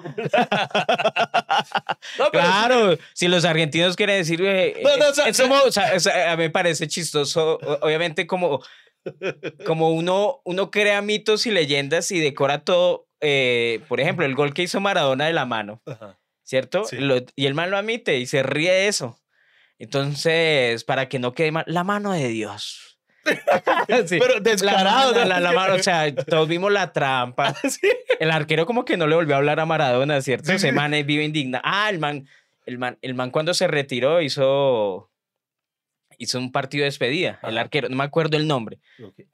[2.31, 2.49] pero sí.
[2.51, 5.69] Claro, si los argentinos quieren decir, eh, No, no, eh, o sea, es como, o
[6.31, 8.61] a mí me parece chistoso, obviamente como,
[9.65, 14.53] como uno, uno crea mitos y leyendas y decora todo, eh, por ejemplo, el gol
[14.53, 16.17] que hizo Maradona de la mano, Ajá.
[16.43, 16.83] ¿cierto?
[16.85, 16.97] Sí.
[16.97, 19.19] Lo- y el man lo admite y se ríe de eso.
[19.77, 22.85] Entonces, para que no quede mal, la mano de Dios.
[24.07, 25.13] Sí, Pero descarado.
[25.25, 27.53] la- la mano, o sea, todos vimos la trampa.
[27.69, 27.87] Sí.
[28.19, 30.51] El arquero como que no le volvió a hablar a Maradona, ¿cierto?
[30.51, 31.61] Ese man vive indigna.
[31.63, 32.27] Ah, el man,
[32.65, 35.09] el man, el man cuando se retiró hizo,
[36.17, 37.39] hizo un partido de despedida.
[37.43, 38.79] El arquero, no me acuerdo el nombre.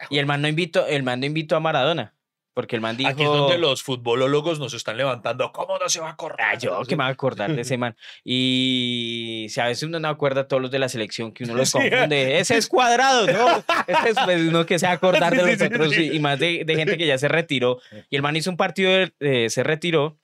[0.09, 2.14] Y el man no invitó, el man no invitó a Maradona.
[2.55, 3.09] Porque el man dijo.
[3.09, 5.51] Aquí es donde los futbolólogos nos están levantando.
[5.51, 6.39] ¿Cómo no se va a correr?
[6.41, 7.95] Ah, yo que me voy a acordar de ese man.
[8.23, 11.53] Y si a veces uno no acuerda a todos los de la selección, que uno
[11.55, 12.39] los confunde.
[12.39, 13.63] Ese es cuadrado, ¿no?
[13.87, 16.39] Ese es pues, uno que se va a acordar de los otros y, y más
[16.39, 17.79] de, de gente que ya se retiró.
[18.09, 20.17] Y el man hizo un partido, de- eh, se retiró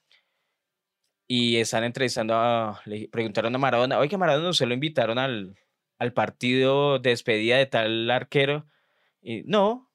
[1.27, 5.55] y están entrevistando a, le preguntaron a Maradona, oye, Maradona, ¿se lo invitaron al,
[5.99, 8.65] al partido de despedida de tal arquero?
[9.21, 9.90] Y no,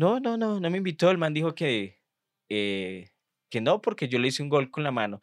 [0.00, 1.10] no, no, no, no me invitó.
[1.10, 1.98] El man dijo que,
[2.48, 3.10] eh,
[3.50, 5.20] que no, porque yo le hice un gol con la mano.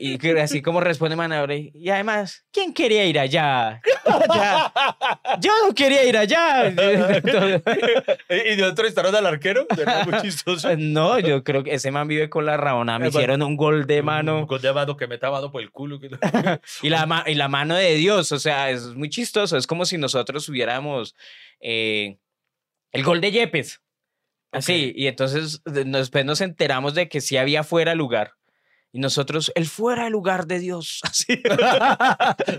[0.00, 3.80] Y, así como responde Maradona, y además, ¿quién quería ir allá?
[5.40, 6.66] Yo no quería ir allá.
[8.28, 9.66] ¿Y de otro estaron al arquero?
[9.78, 10.68] Era muy chistoso.
[10.76, 12.98] No, yo creo que ese man vive con la rabona.
[12.98, 15.70] Me hicieron un gol de Un mano gol de mano que meta mano por el
[15.70, 16.00] culo.
[16.82, 18.32] y la, y la mano de Dios.
[18.32, 19.56] O sea, es muy chistoso.
[19.56, 21.14] Es como si nosotros hubiéramos
[21.60, 22.18] eh,
[22.92, 23.80] el gol de Yepes.
[24.52, 24.92] Así.
[24.94, 28.34] Y entonces después nos enteramos de que sí había fuera lugar.
[28.92, 31.00] Y nosotros, el fuera de lugar de Dios.
[31.04, 31.42] Así.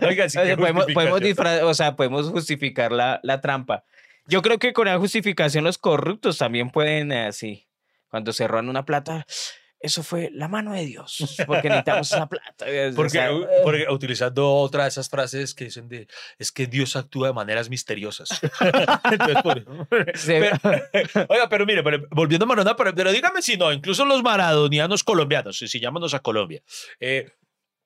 [0.02, 1.22] Oiga, sí, podemos, podemos,
[1.64, 3.84] o sea, podemos justificar la, la trampa.
[4.26, 7.68] Yo creo que con la justificación los corruptos también pueden, eh, así,
[8.08, 9.26] cuando se roban una plata,
[9.84, 12.66] eso fue la mano de Dios, porque necesitamos esa plata.
[12.66, 16.08] o Porque, sea, u- porque utilizando otra de esas frases que dicen de
[16.40, 18.30] es que Dios actúa de maneras misteriosas.
[19.12, 19.64] Entonces,
[20.64, 24.24] pero- oiga, pero mire, pero volviendo a Maradona, pero, pero dígame si no, incluso los
[24.24, 26.62] maradonianos colombianos, si, si llámanos a Colombia.
[27.00, 27.30] eh,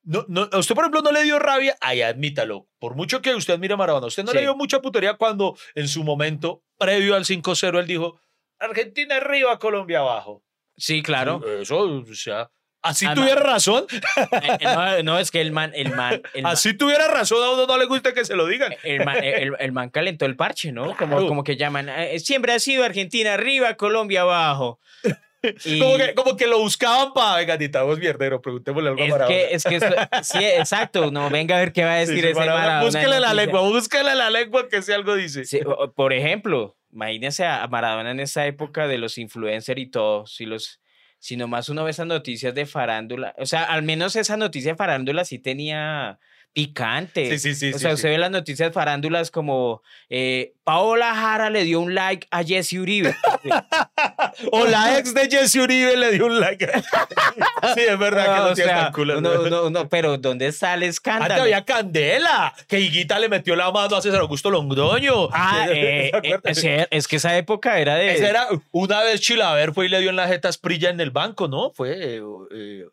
[0.04, 2.70] no, no, a usted, por ejemplo, no le dio rabia, ay, admítalo.
[2.80, 4.46] Por mucho que usted admire a Maradona, usted no le Sí.
[4.46, 8.18] dio mucha putería cuando en su momento, previo al 5-0, él dijo:
[8.58, 10.46] Argentina arriba, Colombia abajo.
[10.78, 11.42] Sí, claro.
[11.62, 12.50] Eso, o sea,
[12.82, 16.44] así Además- tuviera razón, Eh, eh, no, no, es que el man, el man, el
[16.44, 18.74] man, así tuviera razón, a uno no le gusta que se lo digan.
[18.84, 20.96] el man, el, el man calentó el parche, ¿no?
[20.96, 21.28] Como, Claro.
[21.28, 24.80] como que llaman, eh, siempre ha sido Argentina arriba, Colombia abajo.
[25.66, 29.12] Y- Como que, como que lo buscaban para, venga, necesitamos mierdero, preguntémosle algo a Es
[29.12, 29.36] Maradona.
[29.38, 31.12] que, es que esto- sí, exacto.
[31.12, 32.86] No, venga a ver qué va a decir sí, ese Maradona, Maradona.
[32.86, 35.46] Búsquele la lengua, búsquele la lengua que si algo dice.
[35.46, 35.60] Sí,
[35.96, 40.26] por ejemplo, imagínense a Maradona en esa época de los influencers y todo.
[40.26, 40.82] Si los,
[41.20, 44.78] si nomás uno ve esas noticias de farándula, o sea, al menos esa noticia de
[44.78, 46.18] farándula sí tenía
[46.54, 47.38] picante.
[47.38, 47.76] Sí, sí, sí.
[47.76, 47.96] o sea, sí.
[47.96, 52.74] usted ve las noticias farándulas como eh, Paola Jara le dio un like a Jesse
[52.74, 53.16] Uribe.
[54.52, 56.66] O la ex de Jesse Uribe le dio un like.
[57.76, 59.18] sí, es verdad que No, no tiene tan culo.
[59.18, 61.42] uno- uno- uno- pero ¿dónde sale Antes escándalo?
[61.44, 65.30] había Candela, que Higuita le metió la mano a César Augusto Londoño.
[65.32, 66.12] Ah, eh,
[66.54, 68.14] ¿Se eh, es, es que esa época era de...
[68.16, 71.00] Esa era, una vez Chilaver fue y le dio en la jeta a Sprilla en
[71.00, 71.72] el banco, ¿no?
[71.72, 72.18] Fue.
[72.18, 72.86] eh,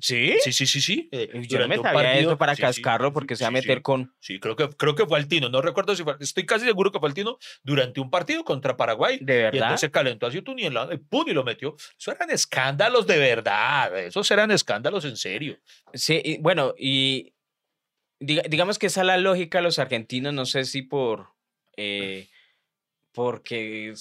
[0.00, 0.36] ¿Sí?
[0.42, 1.08] sí, sí, sí, sí.
[1.12, 3.82] eh, Yo no me sabía para Sí, sí, cascarlo porque se va a sí, meter
[3.82, 4.14] con...
[4.20, 5.48] Sí, creo que, creo que fue al Tino.
[5.48, 6.16] No recuerdo si fue.
[6.20, 9.18] Estoy casi seguro que fue al Tino durante un partido contra Paraguay.
[9.20, 9.60] ¿De Y verdad?
[9.62, 11.24] entonces se calentó así tú ni en la, y ¡pum!
[11.28, 11.76] y lo metió.
[11.98, 13.98] Eso eran escándalos de verdad.
[13.98, 15.58] Esos eran escándalos en serio.
[15.92, 17.34] Sí, y bueno, y
[18.20, 21.28] diga- digamos que esa es la lógica de los argentinos, no sé si por...
[21.76, 22.28] eh,
[23.12, 23.92] porque,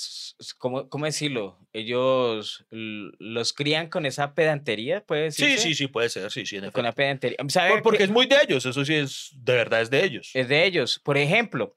[0.58, 1.58] ¿cómo, ¿cómo decirlo?
[1.74, 5.67] Ellos los crían con esa pedantería, puede Sí, decirse.
[5.69, 6.30] sí, sí, puede ser.
[6.32, 7.38] Sí, sí, en Con la pedantería.
[7.50, 8.65] ¿Sabe Por- porque es muy de ellos.
[8.65, 9.32] Eso sí es.
[9.36, 10.30] De verdad es de ellos.
[10.34, 11.00] Es de ellos.
[11.04, 11.76] Por ejemplo,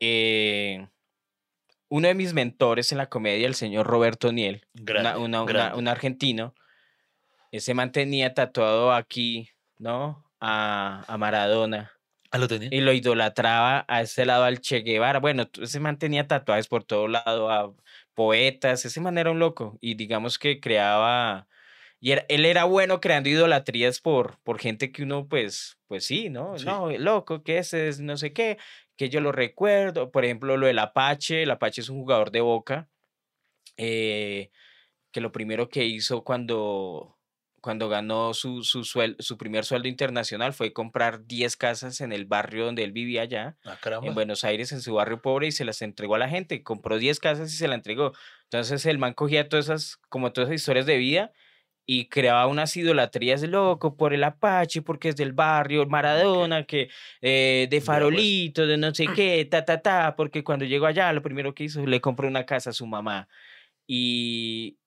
[0.00, 0.86] eh,
[1.88, 5.52] uno de mis mentores en la comedia, el señor Roberto Niel, Grande, una- una- una-
[5.52, 5.78] grande.
[5.78, 6.54] un argentino,
[7.50, 10.30] ese man tenía tatuado aquí, ¿no?
[10.40, 11.90] A, a Maradona.
[12.30, 12.68] Ah, lo tenía.
[12.70, 15.18] Y lo idolatraba a ese lado al Che Guevara.
[15.20, 17.74] Bueno, ese man tenía tatuajes por todo lado, a
[18.14, 18.84] poetas.
[18.84, 19.78] Ese man era un loco.
[19.80, 21.48] Y digamos que creaba.
[22.00, 26.28] Y era- él era bueno creando idolatrías por, por gente que uno, pues, pues sí,
[26.30, 26.58] ¿no?
[26.58, 26.66] Sí.
[26.66, 28.58] No, loco, que ese es no sé qué,
[28.96, 30.10] que yo lo recuerdo.
[30.12, 31.42] Por ejemplo, lo del Apache.
[31.44, 32.88] El Apache es un jugador de boca.
[33.76, 34.50] eh,
[35.12, 37.17] que lo primero que hizo cuando,
[37.60, 42.24] cuando ganó su, su, suel- su primer sueldo internacional fue comprar 10 casas en el
[42.26, 45.64] barrio donde él vivía allá, Ah, en Buenos Aires, en su barrio pobre, y se
[45.64, 46.62] las entregó a la gente.
[46.62, 48.12] Compró 10 casas y se la entregó.
[48.44, 51.32] Entonces el man cogía todas esas, como todas esas historias de vida
[51.90, 56.90] y creaba unas idolatrías loco por el Apache, porque es del barrio, Maradona, que
[57.22, 57.84] eh, de pues.
[57.84, 61.64] farolito, de no sé qué, ta, ta, ta, porque cuando llegó allá lo primero que
[61.64, 63.28] hizo, le compró una casa a su mamá.
[63.86, 64.77] Y,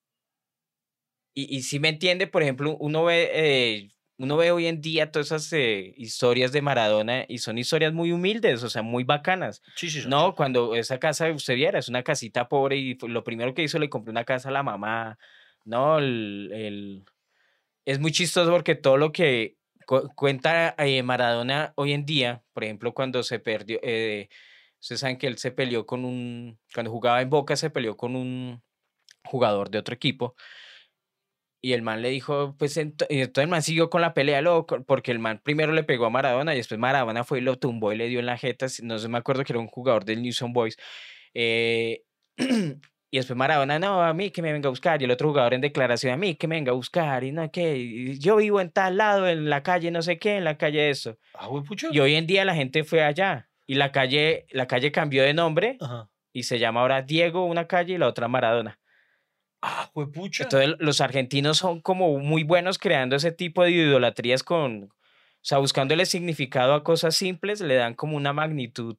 [1.34, 5.10] y, y si me entiende, por ejemplo, uno ve, eh, uno ve hoy en día
[5.10, 9.62] todas esas eh, historias de Maradona y son historias muy humildes, o sea, muy bacanas.
[9.76, 10.08] Sí, sí, sí.
[10.08, 13.78] No, cuando esa casa usted viera, es una casita pobre y lo primero que hizo
[13.78, 15.18] le compró una casa a la mamá.
[15.64, 17.04] No, el, el-
[17.84, 22.64] es muy chistoso porque todo lo que cu- cuenta eh, Maradona hoy en día, por
[22.64, 24.28] ejemplo, cuando se perdió, eh,
[24.80, 28.16] ustedes saben que él se peleó con un, cuando jugaba en Boca se peleó con
[28.16, 28.62] un
[29.24, 30.34] jugador de otro equipo.
[31.64, 34.42] Y el man le dijo, pues ento- y entonces el man siguió con la pelea,
[34.42, 37.56] loco, porque el man primero le pegó a Maradona y después Maradona fue y lo
[37.56, 38.66] tumbó y le dio en la jeta.
[38.82, 40.76] No sé, me acuerdo que era un jugador del Newsom Boys.
[41.34, 42.02] eh,
[42.36, 45.00] y después Maradona, no, a mí que me venga a buscar.
[45.00, 47.22] Y el otro jugador en declaración, a mí que me venga a buscar.
[47.24, 50.44] Y no, que yo vivo en tal lado, en la calle no sé qué, en
[50.44, 51.18] la calle eso.
[51.34, 51.48] Ah.
[51.92, 53.48] Y hoy en día la gente fue allá.
[53.66, 56.08] Y la calle, la calle cambió de nombre Ajá.
[56.32, 58.80] y se llama ahora Diego una calle y la otra Maradona.
[59.62, 60.42] Ah, güey, pucha.
[60.44, 65.58] Entonces los argentinos son como muy buenos creando ese tipo de idolatrías con, O sea,
[65.58, 68.96] buscándole significado a cosas simples, le dan como una magnitud,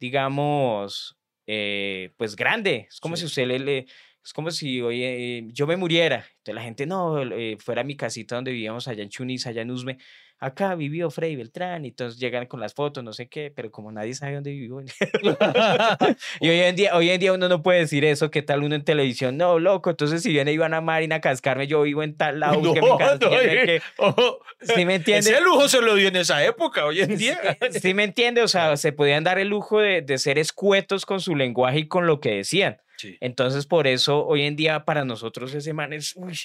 [0.00, 2.86] digamos, eh, pues grande.
[2.88, 3.22] Es como Sí.
[3.22, 3.86] si usted le, le-
[4.24, 6.26] es como si oye, yo me muriera.
[6.38, 9.62] Entonces la gente, no, eh, fuera a mi casita donde vivíamos allá en Chunis, allá
[9.62, 9.98] en Usme.
[10.42, 13.92] Acá vivió Freddy Beltrán, y entonces llegan con las fotos, no sé qué, pero como
[13.92, 14.80] nadie sabe dónde vivió.
[16.40, 18.74] y hoy en día, hoy en día uno no puede decir eso, ¿qué tal uno
[18.74, 19.36] en televisión?
[19.36, 22.54] No, loco, entonces si viene Iván a Marina a cascarme, yo vivo en tal lado,
[22.60, 23.82] No, no, ¿quién sabe eh, qué?
[23.98, 25.30] ojo, ¿Sí me entiende?
[25.30, 27.38] Ese lujo se lo dio en esa época, hoy en día.
[27.70, 31.20] Sí me entiende, o sea, se podían dar el lujo de, de ser escuetos con
[31.20, 32.80] su lenguaje y con lo que decían.
[32.96, 33.16] Sí.
[33.20, 36.38] Entonces, por eso, hoy en día, para nosotros ese man es, uy,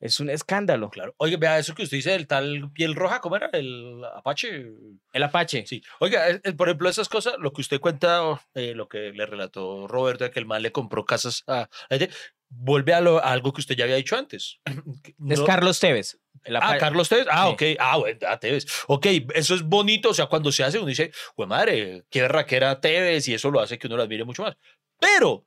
[0.00, 0.90] es un escándalo.
[0.90, 1.14] Claro.
[1.18, 3.48] Oye, vea eso que usted dice del tal piel roja, ¿cómo era?
[3.52, 4.66] El Apache.
[5.12, 5.66] El Apache.
[5.66, 5.82] Sí.
[6.00, 6.24] Oiga,
[6.56, 10.30] por ejemplo, esas cosas, lo que usted cuenta, eh, lo que le relató Roberto, de
[10.30, 11.98] que el man le compró casas a a
[12.56, 14.60] vuelve a, lo- a algo que usted ya había dicho antes.
[15.28, 16.18] Es No- Carlos Tevez.
[16.60, 16.76] Ah.
[16.78, 17.26] Carlos Tevez.
[17.30, 17.52] Ah, Sí.
[17.74, 17.76] ok.
[17.80, 18.66] Ah, bueno, ah, Tevez.
[18.86, 20.10] Ok, eso es bonito.
[20.10, 23.60] O sea, cuando se hace, uno dice, güey, madre, qué raquera Tevez, y eso lo
[23.60, 24.56] hace que uno lo admire mucho más.
[25.00, 25.46] Pero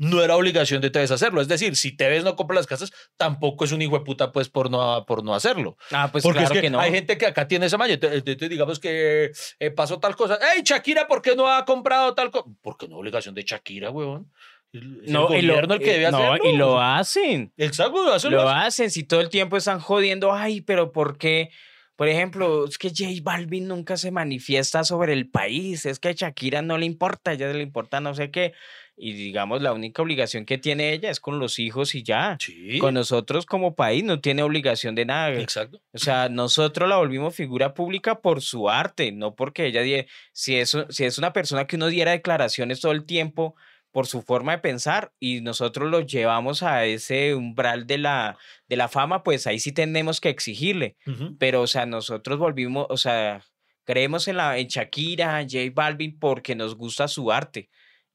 [0.00, 1.42] no era obligación de Tevez hacerlo.
[1.42, 4.48] Es decir, si Tevez no compra las casas, tampoco es un hijo de puta, pues,
[4.48, 5.76] por no, por no hacerlo.
[5.90, 6.80] Ah, pues Porque claro es que, que, no.
[6.80, 7.98] hay gente que acá tiene esa maña.
[8.00, 10.38] Entonces, digamos que eh, pasó tal cosa.
[10.56, 12.46] ¡Ey, Shakira, ¿por qué no ha comprado tal cosa?
[12.62, 14.32] Porque no es obligación de Shakira, huevón.
[14.72, 16.50] El no, y lo, el que debe y- no, hacerlo.
[16.50, 17.52] y lo hacen.
[17.58, 18.90] Exacto, eso Lo hacen.
[18.90, 21.50] Si todo el tiempo están jodiendo, ay, pero ¿por qué?
[21.96, 25.84] Por ejemplo, es que J Balvin nunca se manifiesta sobre el país.
[25.84, 28.54] Es que a Shakira no le importa, a ella le importa no sé qué.
[29.02, 32.36] Y digamos, la única obligación que tiene ella es con los hijos y ya.
[32.38, 35.40] Sí, Con nosotros como país no tiene obligación de nada.
[35.40, 35.80] exacto.
[35.94, 40.56] O sea, nosotros la volvimos figura pública por su arte, no porque ella die, si
[40.56, 43.54] es, u- si es una persona que uno diera declaraciones todo el tiempo
[43.90, 48.36] por su forma de pensar y nosotros lo llevamos a ese umbral de la,
[48.68, 50.96] de la fama, pues ahí sí tenemos que exigirle.
[51.38, 53.42] Pero, o sea, nosotros volvimos, o sea,
[53.84, 57.68] creemos en la en Shakira, J Balvin porque nos gusta su arte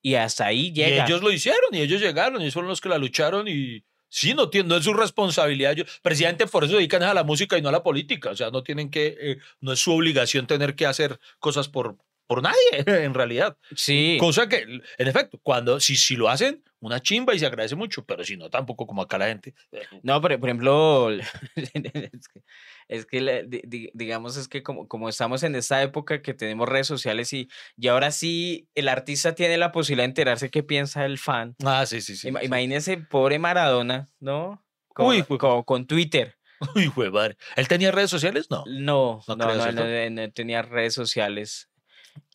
[0.05, 1.03] y hasta ahí Y llega.
[1.03, 4.51] ellos lo hicieron y ellos llegaron y fueron los que la lucharon y sí, no,
[4.51, 5.71] tiene, no es su responsabilidad.
[5.71, 8.29] Ellos, precisamente por eso dedican a la música y no a la política.
[8.29, 11.97] O sea, no tienen que, eh, no es su obligación tener que hacer cosas por,
[12.27, 12.55] por nadie,
[13.05, 13.57] en realidad.
[13.75, 14.17] sí.
[14.19, 14.61] Cosa que,
[14.97, 18.37] en efecto, cuando, si, si lo hacen, una chimba y se agradece mucho, pero si
[18.37, 19.53] no, tampoco como acá la gente.
[20.03, 21.09] No, pero por ejemplo,
[22.87, 23.51] es que, es
[23.93, 27.87] digamos, es que como, como estamos en esta época que tenemos redes sociales y, y
[27.87, 31.55] ahora sí el artista tiene la posibilidad de enterarse qué piensa el fan.
[31.63, 32.27] Ah, sí, sí, sí.
[32.29, 32.45] Ima- sí.
[32.45, 34.63] Imagínense, pobre Maradona, ¿no?
[34.87, 36.37] Con, Uy, con, con Twitter.
[36.75, 37.37] Uy, madre.
[37.55, 38.47] ¿Él tenía redes sociales?
[38.49, 38.63] No.
[38.67, 41.69] No, No no, no tenía redes sociales.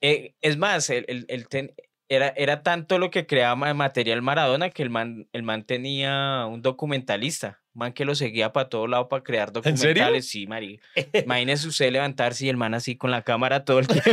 [0.01, 1.75] Eh, es más, el, el- el ten-
[2.09, 6.47] era, era tanto lo que creaba ma- material Maradona que el man, el man tenía
[6.47, 10.29] un documentalista, man que lo seguía para todo lado para crear documentales.
[10.29, 10.81] Sí, Mari.
[11.13, 14.11] Imagínese usted levantarse y el man así con la cámara todo el tiempo.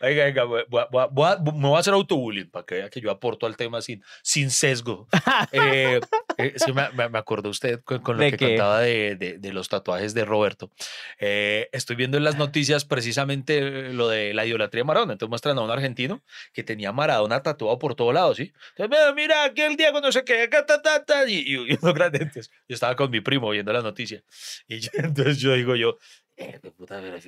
[0.00, 2.74] Oiga, oiga, voy a- voy a- voy a- me voy a hacer autobullying para que
[2.76, 5.08] vea que yo aporto al tema sin, sin sesgo.
[5.52, 6.00] Eh,
[6.38, 8.46] eh, que me, me, acordó usted con, con lo ¿De que qué?
[8.48, 10.70] contaba de, de- de los tatuajes de Roberto.
[11.18, 15.12] Eh, estoy viendo en las noticias precisamente lo de la idolatría de Maradona.
[15.12, 18.52] Entonces muestran a un argentino que tenía Maradona tatuado por todos lados, ¿sí?
[18.76, 21.54] Entonces, mira, mira, aquí el Diego no sé qué, acá, ta, ta, ta, y, y,
[21.72, 22.05] y uno.
[22.12, 24.22] Entonces, yo estaba con mi primo viendo la noticia.
[24.68, 25.98] Y yo- entonces yo digo yo,
[26.36, 27.18] eh, puta, pero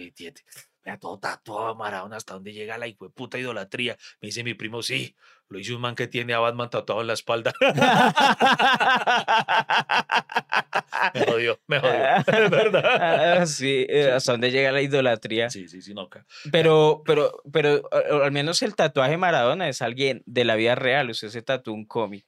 [0.85, 3.97] Mira, todo tatuado Maradona, ¿hasta dónde llega la hijo de puta idolatría?
[4.21, 5.15] Me dice mi primo, sí,
[5.49, 7.53] lo hizo un man que tiene a Batman tatuado en la espalda.
[11.15, 12.17] me jodió, me jodió.
[12.17, 13.41] Es verdad.
[13.41, 15.51] Ah, sí, eh, hasta dónde llega la idolatría.
[15.51, 16.09] Sí, sí, sí, no.
[16.53, 17.83] Pero, pero, pero
[18.23, 21.11] al menos el tatuaje Maradona es alguien de la vida real.
[21.11, 22.27] Usted se tatuó un cómic.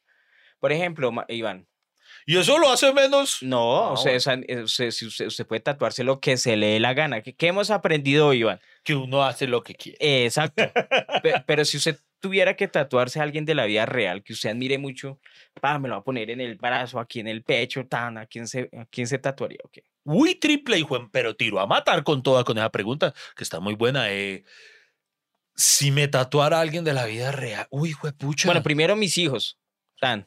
[0.58, 1.66] Por ejemplo, Iván,
[2.26, 3.38] Y eso lo hace menos.
[3.42, 6.94] no, Ah, o sea, usted, usted, usted puede tatuarse lo que se le dé la
[6.94, 7.22] gana.
[7.22, 8.60] ¿Qué, qué hemos aprendido Iván?
[8.84, 9.98] Que uno hace lo que quiere.
[10.00, 10.62] Eh, Exacto.
[11.22, 14.50] Pe- pero si usted tuviera que tatuarse a alguien de la vida real que usted
[14.50, 15.18] admire mucho,
[15.60, 18.26] pa, me lo va a poner en el brazo, aquí en el pecho, tan, ¿a
[18.26, 19.58] quién se, a quién se tatuaría?
[20.04, 23.58] Uy, triple, hijo, de- pero tiro a matar con toda con esa pregunta, que está
[23.60, 24.10] muy buena.
[24.12, 24.44] eh.
[25.56, 28.48] Si me tatuara a alguien de la vida real, uy, pucha.
[28.48, 29.58] Bueno, primero mis hijos,
[30.00, 30.26] tan,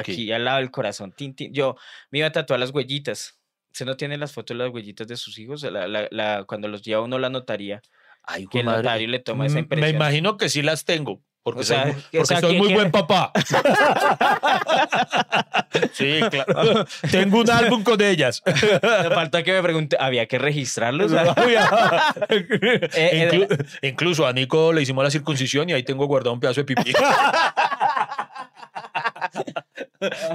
[0.00, 1.12] Aquí al lado del corazón.
[1.12, 1.52] tin, tin.
[1.52, 1.76] Yo
[2.10, 3.38] me iba a tatuar las huellitas.
[3.72, 5.62] ¿Usted no tiene las fotos de las huellitas de sus hijos?
[5.64, 7.82] La- la- la- cuando los lleva uno la notaría,
[8.22, 9.96] Ay, que el notario le toma esa Mm, Me impresión.
[9.96, 11.22] imagino que sí las tengo.
[11.42, 13.32] Porque O sea, soy, o porque sea, soy muy buen papá.
[15.92, 16.84] sí, claro.
[17.10, 18.42] tengo un álbum con ellas.
[18.44, 21.10] Me falta que me pregunte, ¿había que registrarlos?
[22.28, 26.60] eh, Inclu- incluso a Nico le hicimos la circuncisión y ahí tengo guardado un pedazo
[26.60, 26.92] de pipí.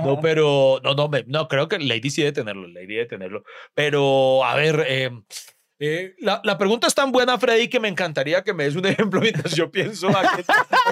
[0.04, 3.44] No, pero no, no, me- no, creo que Lady sí debe tenerlo, Lady debe tenerlo.
[3.74, 5.12] Pero, a ver, eh,
[5.80, 8.86] eh, la, la pregunta es tan buena, Freddy, que me encantaría que me des un
[8.86, 10.46] ejemplo mientras yo pienso a quién,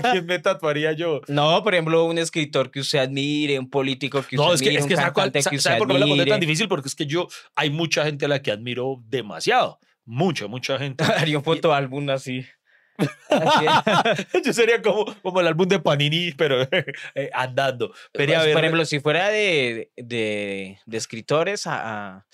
[0.03, 1.21] a quién me tatuaría yo.
[1.27, 4.69] No, por ejemplo, un escritor que usted admire, un político que usted No, es que,
[4.69, 6.05] admire, es un que ¿sabe, cuál- cantante sa- que usted ¿sabe por qué me la
[6.07, 6.67] pone tan difícil?
[6.67, 9.79] Porque es que yo, hay mucha gente a la que admiro demasiado.
[10.05, 11.03] Mucha, mucha gente.
[11.29, 12.39] Haría un fotoálbum así.
[12.39, 12.49] Así.
[14.45, 16.61] yo sería como, como el álbum de Panini, pero
[17.15, 17.93] eh, andando.
[18.11, 22.25] Pero, Pues, ver, por ejemplo, si fuera de, de, de escritores a, a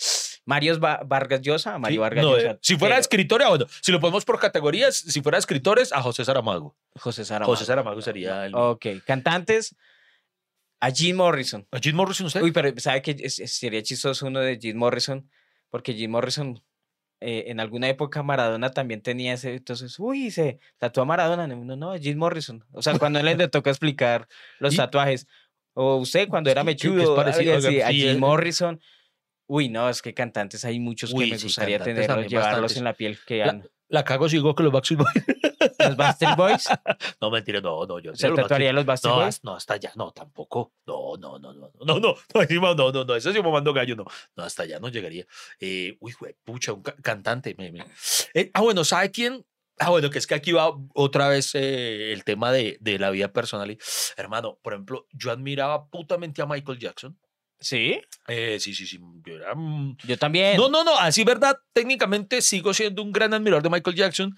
[0.46, 2.52] Mario Va- Vargas Llosa, a Mario sí, Vargas no, Llosa.
[2.52, 6.02] eh, si fuera pero- escritor, bueno, si lo ponemos por categorías, si fuera escritores, a
[6.02, 6.76] José Saramago.
[7.00, 7.52] José Saramago.
[7.54, 8.56] José Saramago sería el.
[8.56, 9.76] Ok, cantantes,
[10.80, 11.68] a Jim Morrison.
[11.72, 12.42] ¿A Jim Morrison usted?
[12.42, 15.30] Uy, pero ¿sabe que sería chistoso uno de Jim Morrison?
[15.70, 16.64] Porque Jim Morrison,
[17.20, 21.48] eh, en alguna época Maradona también tenía ese, entonces, uy, se tatuó a Maradona.
[21.48, 22.64] No, no, Jim Morrison.
[22.72, 24.28] O sea, cuando él le toca explicar
[24.60, 25.28] los Y- tatuajes.
[25.74, 28.18] O usted cuando era mechudo, parecido, a Jim eh.
[28.18, 28.80] Morrison.
[29.48, 32.84] Uy, no, es que cantantes hay muchos Uy, que me sí, gustaría tenerlos, llevarlos en
[32.84, 35.78] la piel que La- han- La cago sigo con los Backstreet Boys.
[35.80, 36.68] los Bastard Boys.
[37.22, 38.00] no, mentira, no, no.
[38.00, 39.44] Yo ¿Se los tatuaría los Bastard No, Boys?
[39.44, 40.74] no, hasta allá, no, tampoco.
[40.86, 44.06] No, no, no, no, no, no, no, no, no, no, eso sí mamando gallo, no,
[44.36, 45.26] no, hasta allá no llegaría.
[45.60, 47.56] Eh, uy, güey, pucha, un ca- cantante.
[47.58, 47.86] me- me-
[48.34, 49.46] Eh, ah, bueno, ¿sabe quién?
[49.80, 53.10] Ah, bueno, que es que aquí va otra vez eh, el tema de, de la
[53.12, 53.70] vida personal.
[53.72, 53.78] Y,
[54.18, 57.18] hermano, por ejemplo, yo admiraba putamente a Michael Jackson.
[57.60, 59.56] Sí, Eh, sí, sí, sí, yo era...
[59.56, 60.58] mm, yo también.
[60.58, 64.36] no, no, no, así verdad, técnicamente sigo siendo un gran admirador de Michael Jackson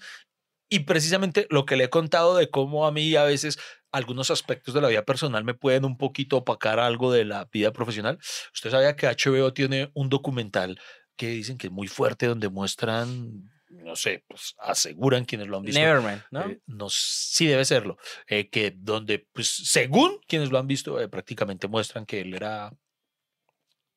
[0.70, 3.58] y precisamente lo que le he contado de cómo a mí a veces
[3.92, 7.72] algunos aspectos de la vida personal me pueden un poquito opacar algo de la vida
[7.72, 8.18] profesional.
[8.54, 10.80] Usted sabía que HBO tiene un documental
[11.16, 15.64] que dicen que es muy fuerte donde muestran, no sé, pues aseguran quienes lo han
[15.64, 15.80] visto.
[15.80, 16.48] Nevermind, ¿no?
[16.48, 17.98] eh, no, sí debe serlo,
[18.28, 22.72] eh, que donde, pues según quienes lo han visto, eh, prácticamente muestran que él era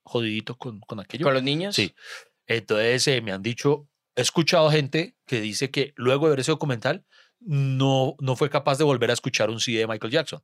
[0.03, 1.25] jodidito con, con aquello.
[1.25, 1.75] Con los niños.
[1.75, 1.93] Sí.
[2.47, 6.51] Entonces eh, me han dicho, he escuchado gente que dice que luego de ver ese
[6.51, 7.05] documental
[7.39, 10.41] no, no fue capaz de volver a escuchar un CD de Michael Jackson.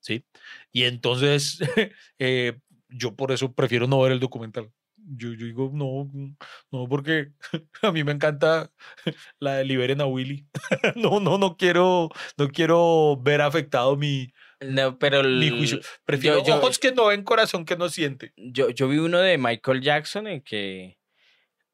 [0.00, 0.24] ¿Sí?
[0.72, 1.58] Y entonces
[2.18, 4.70] eh, yo por eso prefiero no ver el documental.
[4.96, 6.10] Yo, yo digo, no,
[6.70, 7.32] no, porque
[7.82, 8.70] a mí me encanta
[9.38, 10.46] la de Liberen a Willy.
[10.96, 15.80] no, no, no quiero, no quiero ver afectado mi, No, pero mi el- juicio.
[16.04, 18.32] Prefiero yo- ojos que no ven, corazón que no siente.
[18.36, 20.98] yo, yo vi uno de Michael Jackson en que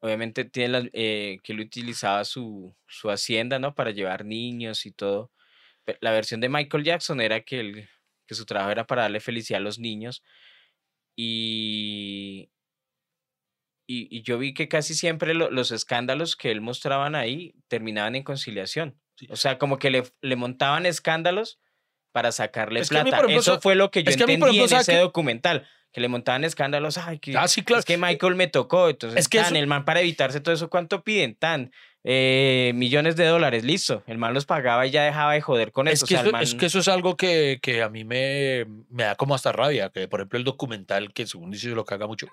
[0.01, 3.73] obviamente tiene las- eh, que él utilizaba su, su hacienda, ¿no?
[3.73, 5.31] Para llevar niños y todo.
[5.99, 7.89] La versión de Michael Jackson era que, él-
[8.27, 10.21] que su trabajo era para darle felicidad a los niños.
[11.15, 12.49] Y,
[13.87, 18.15] y, y yo vi que casi siempre lo- los escándalos que él mostraban ahí terminaban
[18.15, 18.99] en conciliación.
[19.15, 19.27] Sí.
[19.29, 21.59] O sea, como que le, le montaban escándalos
[22.15, 23.09] para sacarle Es que plata.
[23.17, 24.97] ejemplo, Eso fue lo que yo es que entendí ejemplo, en ¿sabe ese qué?
[24.99, 25.67] documental.
[25.91, 26.97] Que le montaban escándalos.
[26.97, 27.79] Ay, que, Ah, sí, claro.
[27.79, 28.87] es que Michael me tocó.
[28.89, 31.35] Entonces, Es que tan, eso- el man para evitarse todo eso, ¿cuánto piden?
[31.35, 31.71] Tan,
[32.07, 34.01] eh, millones de dólares, listo.
[34.07, 36.05] El man los pagaba y ya dejaba de joder con Es eso.
[36.05, 39.15] o que, sea, es que eso es algo que, que a mí me, me da
[39.15, 42.27] como hasta rabia, que por ejemplo el documental, que según dice lo caga mucho,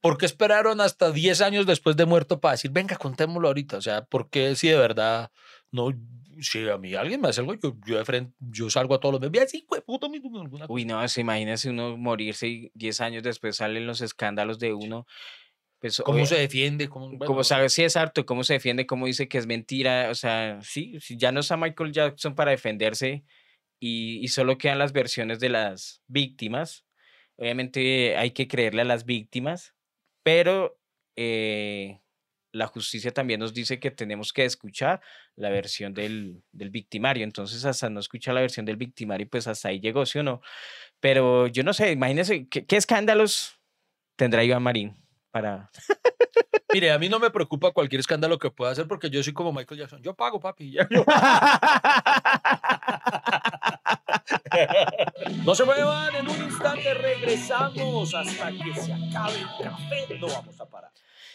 [0.00, 3.78] ¿por qué esperaron hasta 10 años después de muerto para decir, venga, contémoslo ahorita?
[3.78, 5.30] O sea, ¿por qué si de verdad
[5.74, 5.92] no,
[6.40, 9.12] si a mí alguien me hace algo, yo, yo de frente, yo salgo a todos
[9.14, 13.00] los meses, "Vea, sí, puto mismo, alguna Uy, no, se imagínese uno morirse y 10
[13.00, 15.06] años después salen los escándalos de uno.
[15.80, 16.88] Pues, ¿Cómo obvia- se defiende?
[16.88, 20.08] ¿Cómo, bueno, como sabe, sí es harto, cómo se defiende, cómo dice que es mentira,
[20.10, 23.24] o sea, sí, si ya no está Michael Jackson para defenderse
[23.80, 26.86] y, y solo quedan las versiones de las víctimas,
[27.36, 29.74] obviamente hay que creerle a las víctimas,
[30.22, 30.78] pero
[31.16, 32.00] eh,
[32.54, 35.00] la justicia también nos dice que tenemos que escuchar
[35.36, 39.68] la versión del, del victimario, entonces hasta no escuchar la versión del victimario, pues hasta
[39.68, 40.40] ahí llegó, ¿sí o no?
[41.00, 43.58] Pero yo no sé, imagínense, ¿qué, qué escándalos
[44.16, 44.96] tendrá Iván Marín
[45.30, 45.70] para...
[46.72, 49.52] Mire, a mí no me preocupa cualquier escándalo que pueda hacer porque yo soy como
[49.52, 50.02] Michael Jackson.
[50.02, 50.72] Yo pago, papi.
[50.72, 51.04] ya, yo-
[55.44, 60.18] No se muevan, en un instante regresamos hasta que se acabe el café.
[60.18, 60.90] No vamos a parar.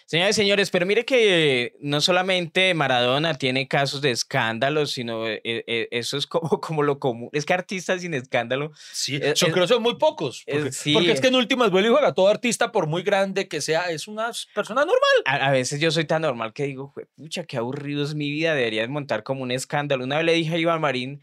[0.10, 5.88] Señores, señores, pero mire que no solamente Maradona tiene casos de escándalos, sino eh, eh,
[5.92, 7.30] eso es como, como lo común.
[7.32, 8.72] Es que artistas sin escándalo.
[8.92, 10.42] Sí, Es- yo es- creo que son muy pocos.
[10.48, 12.12] es- Porque, sí, porque es que en últimas vuelve y juega.
[12.16, 14.98] Todo artista, por muy grande que sea, es una persona normal.
[15.26, 18.32] A, a veces yo soy tan normal que digo, "Jue- pucha, qué aburrido es mi
[18.32, 20.06] vida, debería montar como un escándalo.
[20.06, 21.22] Una vez le dije a Iván Marín,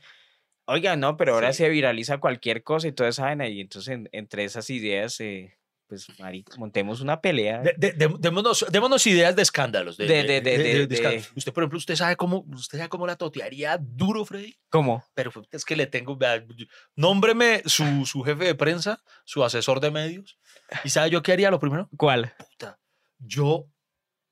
[0.66, 1.64] oiga, no, pero ahora Sí.
[1.64, 3.48] se viraliza cualquier cosa y esa vaina.
[3.48, 5.56] Y entonces en- entre esas ideas, eh,
[5.86, 7.60] pues, marica, montemos una pelea.
[7.60, 9.96] De- de- de- démonos, démonos ideas de escándalos.
[10.94, 11.32] Escándalos.
[11.36, 14.56] Usted, por ejemplo, usted sabe cómo, usted sabe cómo la totearía duro, Freddy.
[14.68, 15.04] ¿Cómo?
[15.14, 16.18] Pero fue- es que le tengo.
[16.96, 20.38] Nómbreme su, su jefe de prensa, su asesor de medios.
[20.84, 21.88] ¿Y sabe yo qué haría lo primero?
[21.96, 22.34] ¿Cuál?
[22.38, 22.78] Puta,
[23.18, 23.66] yo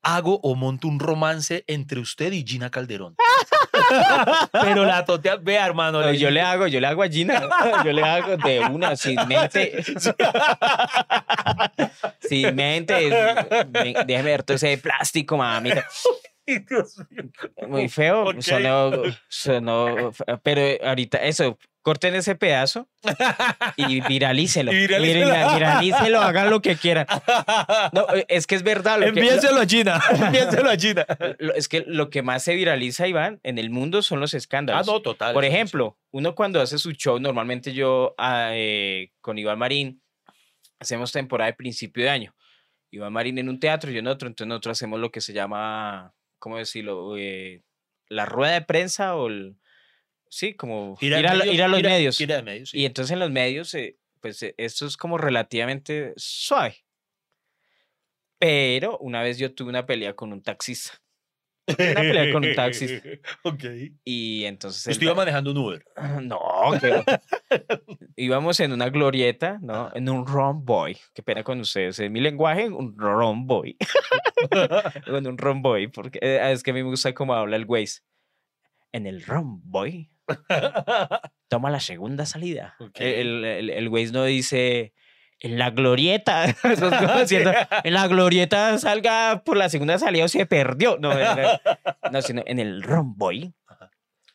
[0.01, 3.15] hago o monto un romance entre usted y Gina Calderón.
[4.51, 6.01] Pero la totea, vea, hermano.
[6.01, 7.47] No, le- yo le hago, yo le hago a Gina.
[7.85, 9.83] Yo le hago de una, sin mente.
[12.29, 12.93] Sin mente.
[14.05, 15.85] Déjeme ver todo ese plástico, mamita.
[16.47, 17.23] Dios mío.
[17.67, 18.29] Muy feo.
[18.29, 18.41] Ok.
[18.41, 18.91] Sonó,
[19.29, 20.11] sonó-
[20.43, 22.87] pero ahorita, eso, corten ese pedazo
[23.77, 24.71] y viralícelo.
[24.71, 25.25] Y viralícelo.
[25.31, 27.07] Vira- Viralícelo, hagan lo que quieran.
[27.93, 28.99] No, es que es verdad.
[28.99, 29.99] Lo que, Envíenselo a Gina.
[30.11, 30.75] Envíenselo a
[31.39, 34.37] lo- es que lo que más se viraliza, Iván, en el mundo son los Ah,
[34.37, 34.85] escándalos.
[34.85, 35.33] no, total.
[35.33, 35.49] Por sí.
[35.49, 39.99] ejemplo, uno cuando hace su show, normalmente yo ah, eh, con Iván Marín
[40.85, 42.35] hacemos temporada de principio de año.
[42.91, 45.33] Iván Marín en un teatro y yo en otro, entonces nosotros hacemos lo que se
[45.33, 47.17] llama, ¿cómo decirlo?
[47.17, 47.61] Eh,
[48.07, 49.57] la rueda de prensa o el...
[50.29, 52.15] Sí, como ir, a, lo- medios, ir a los medios.
[52.15, 52.25] sí.
[52.79, 56.77] Y entonces en los medios, eh, pues eh, esto es como relativamente suave.
[58.37, 61.01] Pero una vez yo tuve una pelea con un taxista.
[61.67, 63.07] Una pelea con un taxista.
[63.43, 63.63] ok.
[64.03, 64.85] Y entonces...
[64.87, 65.85] el Usted iba ta- manejando un Uber.
[66.21, 66.39] No,
[66.79, 67.03] que
[68.15, 69.91] íbamos en una glorieta, ¿no?
[69.93, 70.97] En un romboy.
[71.13, 71.99] Qué pena con ustedes.
[71.99, 73.77] En mi lenguaje, un romboy.
[75.07, 78.01] en un romboy, porque eh, es que a mí me gusta cómo habla el Waze.
[78.91, 80.09] En el romboy,
[81.49, 82.75] toma la segunda salida.
[82.95, 84.93] El, el, el Waze no dice
[85.39, 86.45] en la glorieta.
[87.19, 87.51] Diciendo,
[87.83, 90.97] en la glorieta salga por la segunda salida o se perdió.
[90.97, 91.13] No,
[92.11, 93.53] no sino en el romboy.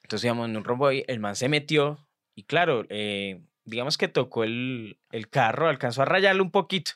[0.03, 4.45] Entonces íbamos en un romboy, el man se metió y claro, eh, digamos que tocó
[4.45, 6.93] el, el carro, alcanzó a rayarlo un poquito.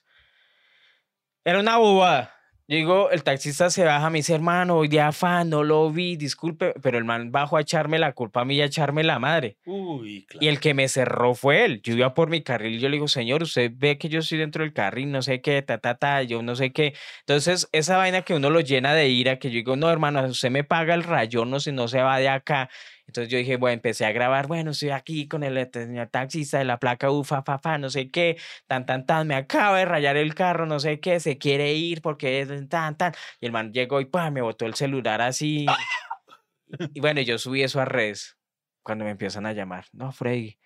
[1.44, 2.34] Era una bobada.
[2.66, 6.16] Yo digo, el taxista se baja, me dice, hermano, hoy de afán, no lo vi,
[6.16, 9.18] disculpe, pero el man bajó a echarme la culpa a mí y a echarme la
[9.18, 9.58] madre.
[9.66, 10.42] Uy, claro.
[10.42, 11.82] Y el que me cerró fue él.
[11.82, 14.38] Yo iba por mi carril y yo le digo, señor, usted ve que yo estoy
[14.38, 16.94] dentro del carril, no sé qué, ta, ta, ta, yo no sé qué.
[17.20, 20.50] Entonces, esa vaina que uno lo llena de ira, que yo digo, no, hermano, usted
[20.50, 22.70] me paga el rayón, no, si no se va de acá.
[23.14, 26.58] Entonces yo dije, bueno, empecé a grabar, bueno, estoy aquí con el este, señor taxista
[26.58, 28.36] de la placa UFA, fa, fa, no sé qué,
[28.66, 32.02] tan, tan, tan, me acaba de rayar el carro, no sé qué, se quiere ir
[32.02, 33.12] porque es tan, tan.
[33.40, 35.64] Y el man llegó y pa, me botó el celular así.
[36.92, 38.36] Y bueno, yo subí eso a redes
[38.82, 39.84] cuando me empiezan a llamar.
[39.92, 40.58] No, Freddy,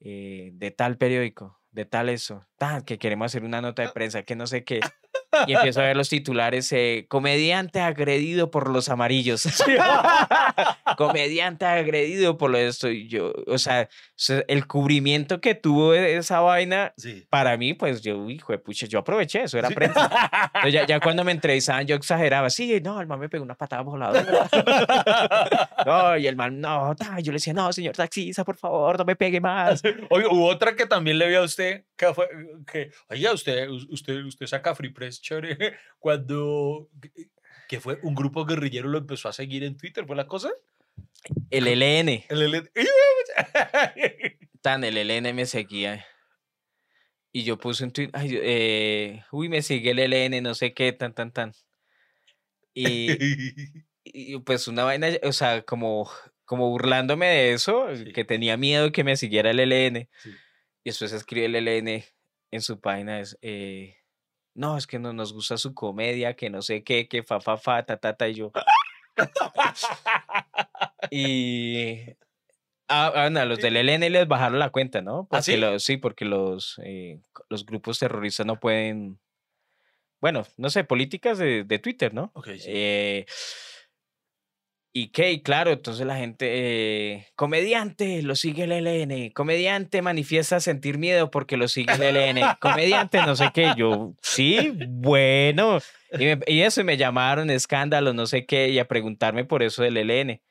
[0.00, 4.24] eh, de tal periódico, de tal eso, tal, que queremos hacer una nota de prensa,
[4.24, 4.80] que no sé qué.
[5.46, 9.42] Y empiezo a ver los titulares, eh, comediante agredido por los amarillos.
[10.96, 12.88] comediante agredido por lo esto.
[12.90, 17.26] Y yo, o sea, se- el cubrimiento que tuvo e- esa vaina, Sí.
[17.30, 19.74] para mí, pues yo, hijo de pucha, yo aproveché, eso era Sí.
[19.74, 20.10] prensa.
[20.54, 23.54] Entonces, ya, ya cuando me entrevistaban, yo exageraba, sí, no, el man me pegó una
[23.54, 24.48] patada voladora.
[25.86, 29.16] No, y el man, no, yo le decía, no, señor taxista, por favor, no me
[29.16, 29.82] pegue más.
[30.10, 32.28] Oye, hubo otra que también le vi a usted, que fue,
[32.70, 35.56] que, oiga, usted, usted, usted saca Free Press chévere,
[35.98, 36.90] cuando,
[37.68, 40.50] que fue un grupo guerrillero lo empezó a seguir en Twitter, ¿fue la cosa?
[41.50, 42.70] El LN, El L-
[44.60, 46.04] tan, el LN me seguía.
[47.32, 50.92] Y yo puse un tweet, ay, eh, uy, me sigue el LN, no sé qué,
[50.92, 51.52] tan, tan, tan.
[52.74, 53.10] Y,
[54.04, 56.10] y pues una vaina, o sea, como,
[56.46, 58.12] como burlándome de eso, Sí.
[58.14, 60.08] que tenía miedo que me siguiera el LN.
[60.22, 60.30] Sí.
[60.84, 62.02] Y después escribe el LN
[62.50, 63.96] en su página, es, eh,
[64.54, 67.56] no, es que no nos gusta su comedia, que no sé qué, que fa, fa,
[67.56, 68.52] fa, ta, ta, ta, y yo.
[71.10, 72.04] y...
[72.88, 75.26] Ah, ah, no, los del LN les bajaron la cuenta, ¿no?
[75.30, 75.56] Porque sí?
[75.56, 79.18] los- sí, porque los, eh, los grupos terroristas no pueden...
[80.20, 82.30] Bueno, no sé, políticas de, de Twitter, ¿no?
[82.34, 82.64] Ok, sí.
[82.66, 83.26] Eh,
[84.94, 90.60] y que, y claro, entonces la gente, eh, comediante, lo sigue el LN, comediante manifiesta
[90.60, 95.78] sentir miedo porque lo sigue el LN, comediante no sé qué, yo, sí, bueno,
[96.12, 99.62] y, me- y eso, y me llamaron, escándalo, no sé qué, y a preguntarme por
[99.62, 100.42] eso del LN.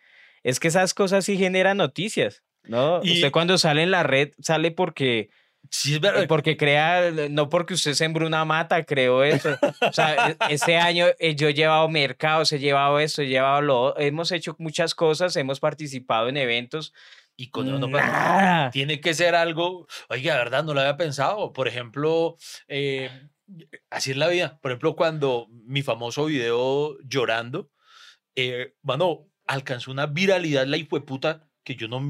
[0.44, 3.02] Es que esas cosas sí generan noticias, ¿no?
[3.04, 5.30] Y- Usted cuando sale en la red, sale porque...
[5.72, 6.28] Sí, es verdad.
[6.28, 9.58] Porque crea, no porque usted sembró una mata, creo eso.
[9.80, 13.98] O sea, este año eh, yo he llevado mercados, he llevado esto, he llevado lo,
[13.98, 16.94] hemos hecho muchas cosas, hemos participado en eventos.
[17.38, 18.70] Y con eso no pasa Nada.
[18.70, 20.64] tiene que ser algo, oiga, ¿verdad?
[20.64, 21.54] No lo había pensado.
[21.54, 22.36] Por ejemplo,
[22.68, 23.10] eh,
[23.90, 24.60] así es la vida.
[24.62, 27.72] Por ejemplo, cuando mi famoso video llorando,
[28.36, 32.02] eh, mano, alcanzó una viralidad la hijueputa que yo no,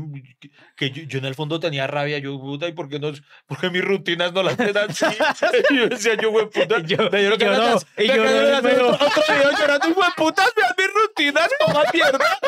[0.78, 3.12] que- yo, yo en el fondo tenía rabia, yo, puta, ¿y por qué no,
[3.47, 5.06] por qué mis rutinas no las ven así?
[5.76, 9.24] Yo decía, yo, güey, puta, Y yo- yo de no, y yo no, pero- otro,
[9.28, 10.10] video llorando, güey,
[10.56, 12.39] vean mis rutinas, toma mierda.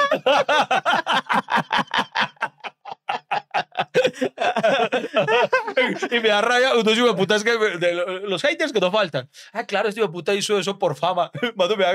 [6.12, 9.30] Y me da rabia unos hijo de putas que de los haters que no faltan.
[9.52, 11.32] Ah, claro, este hijo de puta hizo eso por fama.
[11.56, 11.94] Mando me da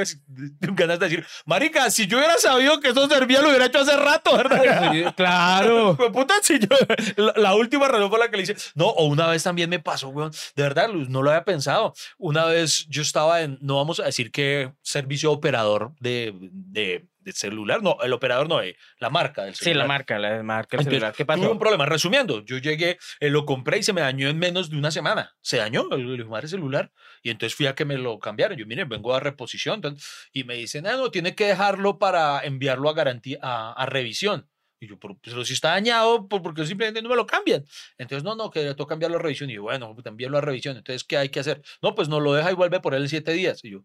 [0.60, 3.96] ganas de decir, marica, si yo hubiera sabido que eso servía, lo hubiera hecho hace
[3.96, 5.14] rato, ¿verdad?
[5.16, 5.92] Claro.
[5.94, 6.68] Hijo de puta, si yo,
[7.16, 8.56] la, la última razón por la que le hice.
[8.74, 10.30] No, o una vez también me pasó, weón.
[10.54, 11.94] De verdad, Luz, no lo había pensado.
[12.18, 17.82] Una vez yo estaba en, no vamos a decir que servicio operador de, de celular,
[17.82, 19.76] no, el operador no, eh, la marca del Sí, celular.
[19.76, 21.14] la marca, la marca el Entonces, celular.
[21.14, 21.52] ¿Qué Tuve pasó?
[21.52, 21.86] un problema.
[21.86, 25.36] Resumiendo, yo llegué, eh, lo compré y se me dañó en menos de una semana.
[25.40, 26.92] Se dañó el, el madre celular.
[27.22, 28.56] Y entonces fui a que me lo cambiaran.
[28.58, 29.76] Yo, miren, vengo a reposición.
[29.76, 33.86] entonces, y me dicen, ah, no, tiene que dejarlo para enviarlo a garantía, a, a
[33.86, 34.48] revisión.
[34.80, 37.64] Y yo, pero, pero si está dañado, ¿por por qué simplemente no me lo cambian?
[37.98, 39.50] Entonces, no, no, que tengo que cambiarlo a revisión.
[39.50, 40.76] Y yo, bueno, pues envíalo a revisión.
[40.76, 41.62] Entonces, ¿qué hay que hacer?
[41.82, 43.64] No, pues no lo deja y vuelve por él en siete días.
[43.64, 43.80] Y yo,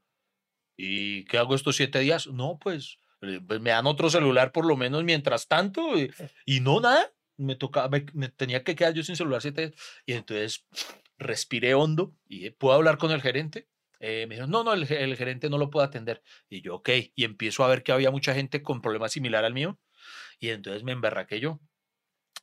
[0.78, 2.28] ¿y qué hago estos siete días?
[2.28, 2.98] No, pues,
[3.48, 5.98] pues me dan otro celular por lo menos mientras tanto.
[5.98, 6.12] Y,
[6.46, 7.12] y no, nada.
[7.38, 9.82] Me tocaba, me, me tenía que quedar yo sin celular siete días.
[10.06, 10.66] Y entonces
[11.18, 13.68] respiré hondo y eh, puedo hablar con el gerente.
[14.00, 16.22] Eh, me dijo, no, no, el, el gerente no lo puede atender.
[16.50, 16.90] Y yo, ok.
[17.16, 19.80] Y empiezo a ver que había mucha gente con problemas similar al mío.
[20.40, 21.60] Y entonces me emberraqué yo.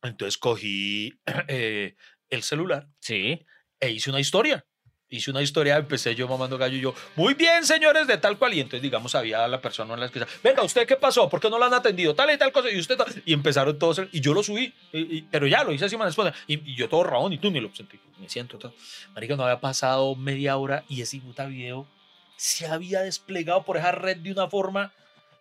[0.02, 1.94] Entonces cogí eh,
[2.30, 3.46] el celular Sí.
[3.80, 4.66] e hice una historia.
[5.12, 8.54] Hice una historia, empecé yo mamando gallo y yo, muy bien, señores, de tal cual.
[8.54, 11.28] Y entonces, digamos, había la persona en la que venga, ¿usted qué pasó?
[11.28, 12.14] ¿Por qué no lo han atendido?
[12.14, 12.70] Tal y tal cosa.
[12.70, 13.08] Y usted, tal.
[13.26, 16.04] y empezaron todos, y yo lo subí, y- y- pero ya lo hice así, me
[16.04, 16.32] responde.
[16.46, 17.98] Y, y yo todo rabón, y tú ni lo sentí.
[18.18, 18.72] Me siento todo.
[19.14, 21.88] Marica, no había pasado media hora y ese puta video
[22.36, 24.92] se había desplegado por esa red de una forma.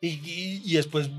[0.01, 1.09] Y, y- y después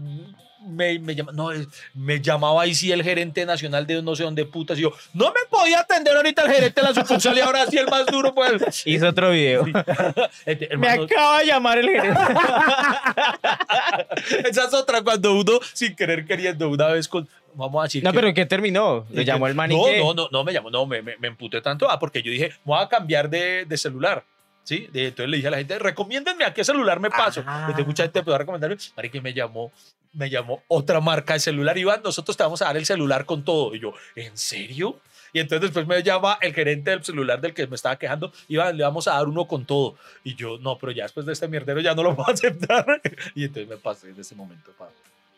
[0.67, 1.51] me, me, llama- no,
[1.95, 4.79] me llamaba ahí sí el gerente nacional de no sé dónde putas.
[4.79, 7.79] Y yo, no me podía atender ahorita el gerente de la sucursal y ahora sí
[7.79, 8.63] el más duro, pues.
[8.87, 9.65] Hizo otro video.
[10.47, 12.21] Este, Me hermano, acaba de llamar el gerente.
[14.49, 18.13] esa es otra cuando uno sin querer queriendo una vez con vamos a decir No,
[18.13, 19.07] que- pero ¿qué terminó?
[19.11, 21.29] Le llamó el man y no, no, no, no me llamó, no, me, me, me
[21.29, 24.25] emputé tanto, ah, porque yo dije, voy a cambiar de, de celular.
[24.63, 24.89] ¿Sí?
[24.93, 27.43] Entonces le dije a la gente, recomiéndenme a qué celular me paso.
[27.47, 27.61] Ah.
[27.63, 29.73] Entonces mucha gente empezó a recomendarme, Mari, que me llamó,
[30.13, 31.77] me llamó otra marca de celular.
[31.77, 33.75] Iván, nosotros te vamos a dar el celular con todo.
[33.75, 35.01] Y yo, ¿en serio?
[35.33, 38.77] Y entonces después me llama el gerente del celular del que me estaba quejando, Iván,
[38.77, 39.97] le vamos a dar uno con todo.
[40.25, 43.01] Y yo, no, pero ya después de este mierdero ya no lo puedo aceptar.
[43.35, 44.73] Y entonces me pasé en ese momento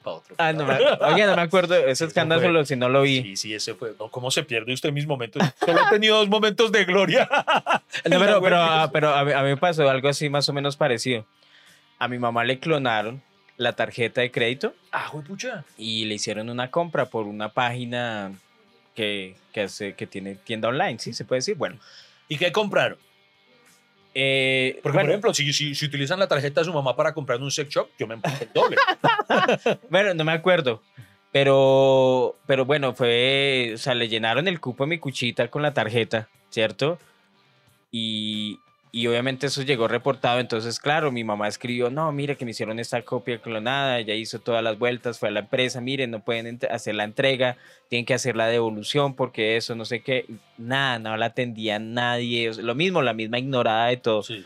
[0.02, 0.34] para otro.
[0.38, 1.74] Ah, no me, oye, no me acuerdo.
[1.86, 3.22] Ese escándalo, si no lo vi.
[3.22, 3.94] Sí, sí, ese fue.
[3.98, 5.42] No, ¿Cómo se pierde usted mis momentos?
[5.64, 7.28] Solo he tenido dos momentos de gloria.
[8.10, 10.52] No, pero, pero, ah, pero a, mí, a mí me pasó algo así más o
[10.52, 11.26] menos parecido.
[11.98, 13.22] A mi mamá le clonaron
[13.58, 15.64] la tarjeta de crédito Ah, pucha.
[15.76, 18.32] y le hicieron una compra por una página
[18.94, 21.12] que, que, hace, que tiene tienda online, ¿sí?
[21.12, 21.56] Se puede decir.
[21.56, 21.78] Bueno,
[22.28, 22.96] ¿Y qué compraron?
[24.14, 27.14] Eh, Porque, bueno, por ejemplo, si, si, si utilizan la tarjeta de su mamá para
[27.14, 28.76] comprar en un sex shop, yo me empujo el doble.
[29.90, 30.82] bueno, no me acuerdo.
[31.32, 35.72] Pero, pero bueno, fue, o sea, le llenaron el cupo a mi cuchita con la
[35.72, 36.98] tarjeta, ¿cierto?
[37.90, 38.58] Y,
[38.94, 40.38] y obviamente eso llegó reportado.
[40.38, 44.38] Entonces, claro, mi mamá escribió, no, mire que me hicieron esta copia clonada, ella hizo
[44.38, 47.56] todas las vueltas, fue a la empresa, miren, no pueden hacer la entrega,
[47.88, 50.26] tienen que hacer la devolución porque eso, no sé qué.
[50.58, 52.50] Nada, no la atendía nadie.
[52.50, 54.22] o sea, lo mismo, la misma ignorada de todo.
[54.22, 54.44] Sí.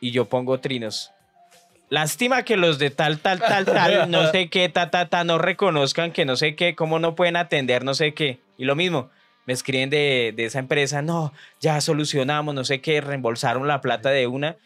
[0.00, 1.10] Y yo pongo trinos.
[1.90, 5.36] Lástima que los de tal, tal, tal, tal, no sé qué, ta, ta, ta, no
[5.36, 8.38] reconozcan que no sé qué, cómo no pueden atender, no sé qué.
[8.56, 9.10] Y lo mismo,
[9.46, 14.10] me escriben de, de esa empresa, no, ya solucionamos, no sé qué, reembolsaron la plata
[14.10, 14.56] de una.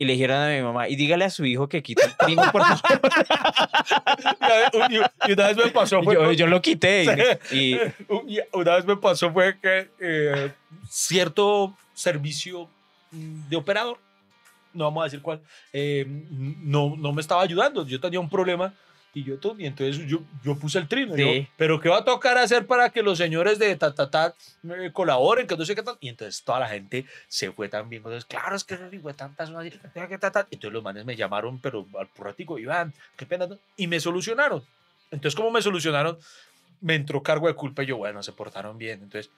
[0.00, 2.42] Y le dijeron a mi mamá, y dígale a su hijo que quite el trino,
[2.52, 3.00] por favor.
[5.26, 6.02] Y una vez- me pasó.
[6.02, 7.38] Fue yo, yo lo quité.
[7.50, 7.74] Y, y-
[8.28, 10.52] y una vez me pasó fue que eh,
[10.88, 12.68] cierto servicio
[13.10, 13.98] mm, de operador,
[14.72, 15.40] no vamos a decir cuál,
[15.72, 17.86] eh, no, no me estaba ayudando.
[17.86, 18.72] Yo tenía un problema
[19.14, 21.16] y yo y entonces yo, yo puse el trino.
[21.16, 21.48] yo, Sí.
[21.56, 24.92] pero ¿qué va a tocar hacer para que los señores de ta, ta, ta, me
[24.92, 25.46] colaboren?
[25.46, 25.96] Que no sé qué tal.
[26.00, 28.00] Y entonces toda la gente se fue también.
[28.00, 29.50] Entonces, claro, es que no digo tantas.
[29.50, 33.46] Entonces los manes me llamaron, pero al purratico, Iván, qué pena.
[33.46, 33.58] ¿no?".
[33.76, 34.62] Y me solucionaron.
[35.10, 36.18] Entonces, ¿cómo me solucionaron?
[36.80, 39.00] Me entró cargo de culpa y yo, bueno, se portaron bien.
[39.02, 39.30] Entonces,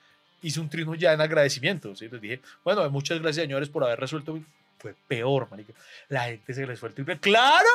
[0.43, 1.95] hice un trino ya en agradecimiento.
[1.95, 2.07] ¿sí?
[2.09, 4.33] Les dije, bueno, muchas gracias, señores, por haber resuelto.
[4.33, 4.45] mi-".
[4.79, 5.73] Fue peor, marica.
[6.09, 7.19] La gente se les fue el triple.
[7.19, 7.67] ¡Claro!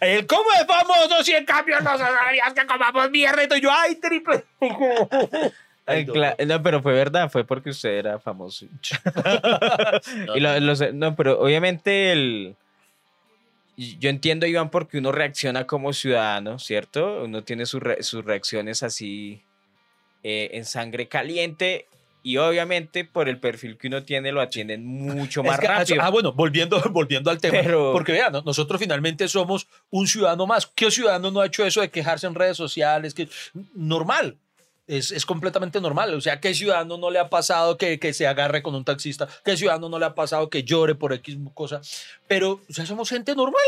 [0.00, 3.42] El cómo es famoso si en cambio no sabías que comamos mierda.
[3.44, 4.44] Y todo, yo, ¡ay, triple!
[6.46, 8.66] No, pero fue verdad, fue porque usted era famoso.
[10.26, 12.54] No, Y lo- los- no, pero obviamente el...
[13.76, 17.24] yo entiendo, Iván, porque uno reacciona como ciudadano, ¿cierto?
[17.24, 19.42] Uno tiene sus re- sus reacciones así
[20.22, 21.86] eh, en sangre caliente
[22.22, 25.78] y obviamente por el perfil que uno tiene lo atienden mucho más Es que, ah,
[25.78, 26.02] rápido.
[26.02, 27.58] Ah, bueno, volviendo, volviendo al tema.
[27.62, 28.42] Pero- Porque vean, ¿no?
[28.42, 30.66] nosotros finalmente somos un ciudadano más.
[30.66, 33.14] ¿Qué ciudadano no ha hecho eso de quejarse en redes sociales?
[33.14, 33.28] Que,
[33.74, 34.36] normal.
[34.86, 36.12] Es, es completamente normal.
[36.14, 39.28] O sea, ¿qué ciudadano no le ha pasado que, que se agarre con un taxista?
[39.44, 41.80] ¿Qué ciudadano no le ha pasado que llore por X cosa?
[42.26, 43.62] Pero, o sea, somos gente normal.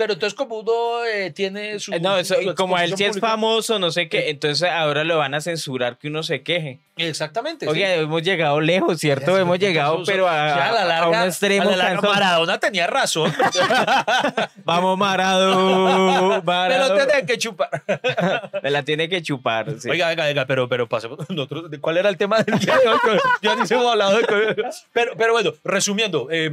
[0.00, 1.92] Pero entonces, como uno eh, tiene su.
[1.92, 5.04] Eh, no, eso, su como él sí es pública- famoso, no sé qué, entonces ahora
[5.04, 6.78] lo van a censurar que uno se queje.
[6.96, 7.66] Exactamente.
[7.66, 7.70] sí.
[7.70, 9.34] Oye, hemos llegado lejos, ¿cierto?
[9.36, 11.62] Ya, hemos sí, llegado, pero a, ya, a la a larga, un extremo.
[11.68, 12.08] a la larga.
[12.08, 13.32] Maradona tenía razón.
[14.64, 16.42] Vamos, Marado.
[16.44, 16.94] Marado.
[16.96, 17.70] pero tiene que chupar.
[18.62, 19.78] Me la tiene que chupar.
[19.80, 19.88] sí.
[19.90, 21.64] Oiga, venga, venga, pero, pero pasemos nosotros.
[21.80, 23.18] ¿Cuál era el tema del día de hoy?
[23.42, 24.56] Ya ni se hemos hablado de.
[24.92, 26.50] Pero, pero bueno, resumiendo, eh,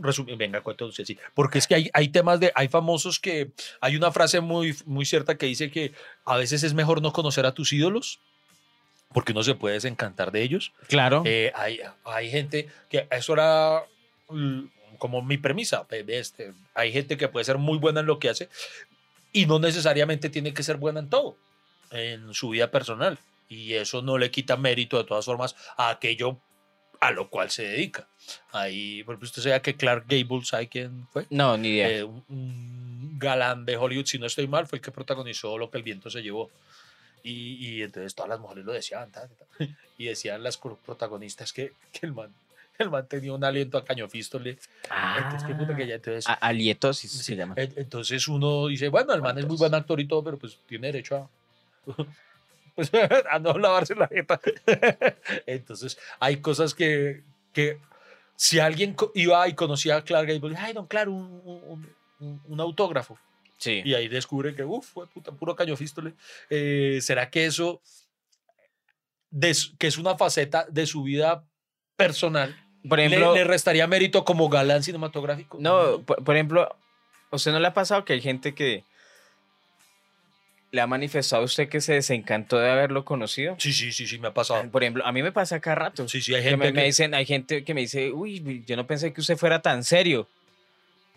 [0.00, 1.18] resumi- venga, cuento sí, sí.
[1.34, 2.52] Porque es que hay, hay temas de.
[2.54, 2.87] Hay famosos
[3.22, 3.50] que.
[3.80, 5.92] Hay una frase muy, muy cierta que dice que
[6.24, 8.20] a veces es mejor no conocer a tus ídolos.
[9.12, 10.72] Porque uno se puede desencantar de ellos.
[10.86, 11.22] Claro.
[11.24, 13.84] Eh, hay, hay gente que eso era
[14.98, 15.86] como mi premisa.
[15.90, 18.48] Este, hay gente que puede ser muy buena en lo que hace
[19.32, 21.36] y no necesariamente tiene que ser buena en todo,
[21.90, 23.18] en su vida personal.
[23.48, 26.38] Y eso no le quita mérito de todas formas a aquello
[27.00, 28.06] a lo cual se dedica.
[28.52, 31.26] Ahí, por ejemplo, usted sabía que Clark Gable, ¿sabe quién fue?
[31.30, 31.88] no, ni idea.
[31.90, 35.78] Eh, un, galán de Hollywood, si no estoy mal, fue el que protagonizó Lo que
[35.78, 36.50] el viento se llevó.
[37.24, 39.10] Y, y entonces todas las mujeres lo decían.
[39.10, 39.66] ta, ta, ta.
[39.96, 42.32] Y decían las protagonistas que, que el, man,
[42.78, 44.58] el man tenía un aliento a cañofístole.
[45.16, 47.54] Entonces, qué puta que ya, entonces, A- alietosis sí, se llama.
[47.56, 50.58] en- entonces uno dice, bueno, el man es muy buen actor y todo, pero pues
[50.68, 51.28] tiene derecho a,
[52.78, 52.92] pues,
[53.30, 54.40] a no lavarse la jeta.
[55.46, 57.80] Entonces hay cosas que, que
[58.36, 62.60] si alguien iba y conocía a Clark Gable, ay, don Clark, un, un- un- un
[62.60, 63.18] autógrafo.
[63.56, 63.82] Sí.
[63.84, 66.14] Y ahí descubre que, uff, fue puta, puro cañofístole.
[66.50, 67.82] Eh, ¿Será que eso,
[69.30, 71.44] de que es una faceta de su vida
[71.96, 72.56] personal,
[72.88, 75.58] Por le- ejemplo, le, restaría mérito como galán cinematográfico?
[75.60, 76.62] no, por, por ejemplo,
[77.32, 78.84] ¿a usted no le ha pasado que hay gente que
[80.70, 83.56] le ha manifestado a usted que se desencantó de haberlo conocido?
[83.58, 84.70] Sí, sí, sí, sí, me ha pasado.
[84.70, 86.08] Por ejemplo, a mí me pasa cada rato.
[86.08, 88.64] Sí, sí, hay que gente me, me que- dicen, hay gente que me dice, uy,
[88.66, 90.28] yo no pensé que usted fuera tan serio.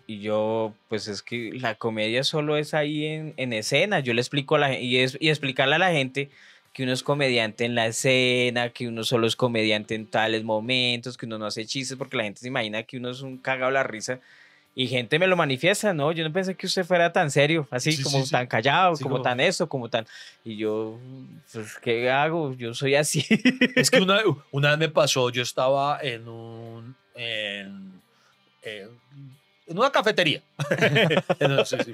[0.06, 4.00] Y yo, pues es que la comedia solo es ahí en, en escena.
[4.00, 6.28] Yo le explico a la gente, y, es, y explicarle a la gente
[6.72, 11.16] que uno es comediante en la escena, que uno solo es comediante en tales momentos,
[11.18, 13.70] que uno no hace chistes, porque la gente se imagina que uno es un cagado
[13.70, 14.20] la risa.
[14.74, 16.12] Y gente me lo manifiesta, ¿no?
[16.12, 19.02] Yo no pensé que usted fuera tan serio, así Sí, como sí, tan callado, Sí,
[19.02, 20.06] como, como- tan eso, como tan...
[20.44, 20.98] Y yo,
[21.52, 22.54] pues, ¿qué hago?
[22.54, 23.24] Yo soy así.
[23.76, 24.20] Es que una,
[24.50, 26.96] una vez me pasó, yo estaba en un.
[27.14, 28.00] en,
[28.62, 28.88] en,
[29.66, 30.42] en una cafetería.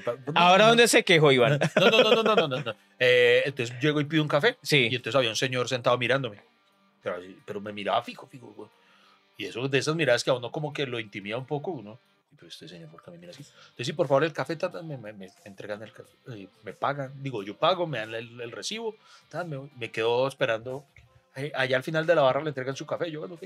[0.05, 1.59] Pa- Ahora, no, ¿dónde se quejó, Iván?
[1.81, 2.74] No, no, no, no, no, no, no, no.
[2.99, 4.57] Eh, entonces llego y pido un café.
[4.62, 4.89] Sí.
[4.91, 6.39] Y entonces había un señor sentado mirándome.
[7.03, 8.70] Pero, pero me miraba fijo, fijo.
[9.37, 11.99] Y eso de esas miradas que a uno como que lo intimida un poco, uno.
[12.31, 13.43] "Y, Pero este señor, ¿por qué me mira así?
[13.43, 17.12] Entonces, sí, por favor, el café, me, me- me entregan el café, eh, me pagan.
[17.22, 18.95] Digo, yo pago, me dan el, el recibo.
[19.76, 20.85] me, quedo esperando.
[21.55, 23.11] Allá al final de la barra le entregan su café.
[23.11, 23.45] Yo, bueno, ok.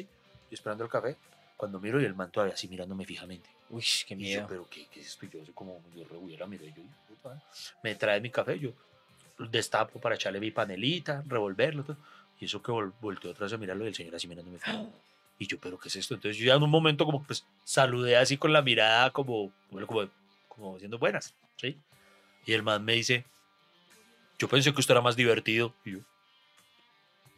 [0.51, 1.17] Esperando el café.
[1.57, 3.49] Cuando miro y el man todavía así mirándome fijamente.
[3.71, 4.47] Uy, qué yo, miedo.
[4.49, 5.27] pero ¿qué, qué es esto?
[5.27, 7.41] Yo como, yo rehubiera, miré, yo, puta,
[7.83, 8.73] me trae mi café, yo
[9.39, 11.97] destapo para echarle mi panelita, revolverlo, todo,
[12.41, 14.59] y eso que vol- volteó otra vez a mirarlo y el señor así mirándome.
[15.43, 16.15] Y yo, pero ¿qué es esto?
[16.15, 20.09] Entonces yo ya en un momento como pues saludé así con la mirada como, como,
[20.47, 21.77] como, diciendo buenas, ¿sí?
[22.47, 23.25] Y el man me dice,
[24.39, 25.75] yo pensé que usted era más divertido.
[25.85, 25.99] Y yo,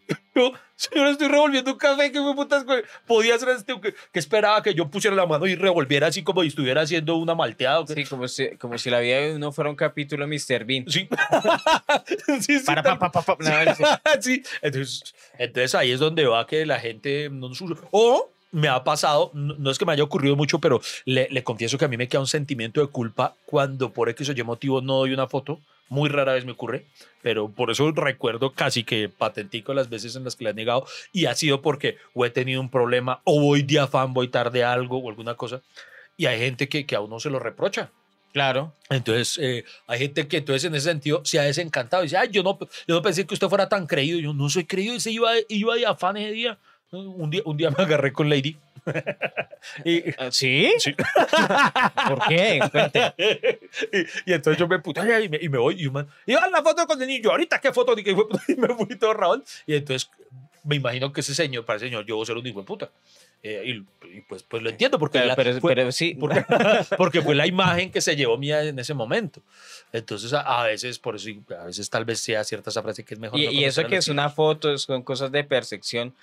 [0.34, 2.82] yo, señor, estoy revolviendo un café, que fue putas, güey?
[3.07, 6.42] podía ser este, que, que esperaba que yo pusiera la mano y revolviera así como
[6.42, 7.80] si estuviera haciendo una malteada.
[7.80, 7.94] ¿o qué?
[7.94, 10.64] Sí, como si, como si la vida de uno fuera un capítulo de Mr.
[10.64, 10.84] Bean.
[10.88, 11.09] Sí.
[12.40, 13.36] sí, sí, Para, pa, pa, pa, pa.
[13.38, 13.50] No,
[14.20, 14.42] sí.
[14.62, 17.76] Entonces, entonces ahí es donde va que la gente no nos usa.
[17.90, 21.42] O me ha pasado, no, no es que me haya ocurrido mucho, pero le, le
[21.42, 24.42] confieso que a mí me queda un sentimiento de culpa cuando por X o Y
[24.44, 25.61] motivo no doy una foto.
[25.89, 26.87] Muy rara vez me ocurre,
[27.22, 30.87] pero por eso recuerdo casi que patentico las veces en las que le he negado
[31.12, 34.64] y ha sido porque o he tenido un problema o voy de afán, voy tarde
[34.64, 35.61] a algo o alguna cosa.
[36.16, 37.91] Y hay gente que, que a uno se lo reprocha.
[38.35, 38.72] Claro.
[38.91, 42.30] Entonces, eh, hay gente que entonces en ese sentido se ha desencantado y dice, ay,
[42.32, 42.59] yo no,
[42.89, 44.18] yo no pensé que usted fuera tan creído.
[44.18, 46.59] Yo no soy creído, ese iba, iba de afán ese día.
[46.91, 48.57] Un día, un día me agarré con Lady.
[49.85, 50.72] Y, Ah, ¿Sí?
[50.78, 50.95] Sí.
[52.09, 52.61] ¿Por qué?
[52.70, 53.14] Cuente.
[53.93, 56.49] y, y entonces yo me puté y me, y me voy y, man, y "Ah,
[56.51, 57.30] la foto con el niño.
[57.30, 59.45] Ahorita qué foto, y, me fui todo rabón.
[59.66, 60.11] Y entonces
[60.64, 62.66] me imagino que ese señor, para ese señor, yo voy a ser un hijo de
[62.66, 62.91] puta.
[63.43, 66.43] Eh, y, y pues, pues lo entiendo, porque, Pero, la- pero, fue, pero sí, porque,
[66.97, 69.43] porque fue la imagen que se llevó mía en ese momento.
[69.93, 71.28] Entonces, a, a veces, por eso,
[71.61, 73.39] a veces tal vez sea cierta esa frase que es mejor.
[73.39, 76.14] Y, no y eso que es una foto, son cosas de percepción.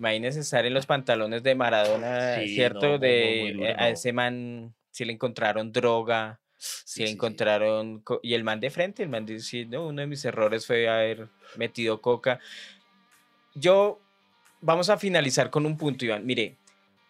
[0.00, 2.86] Imagínese estar en los pantalones de Maradona, Sí, ¿cierto?
[2.92, 7.16] no, de eh, a ese man, si le encontraron droga, si Sí, le sí, sí.
[7.16, 8.00] encontraron...
[8.00, 10.88] co- Y el man de frente, el man dice, no, uno de mis errores fue
[10.88, 12.40] haber metido coca.
[13.54, 14.00] Yo,
[14.62, 16.24] vamos a finalizar con un punto, Iván.
[16.24, 16.56] Mire,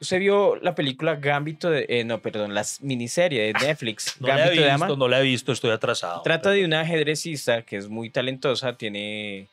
[0.01, 1.86] usted vio la película Gambito de...
[1.88, 5.09] eh, no, perdón, la miniserie de Netflix, Ah, No la he Gambito de visto, no
[5.09, 6.22] la he visto, estoy atrasado.
[6.22, 9.47] Trata de una ajedrecista que es muy talentosa, tiene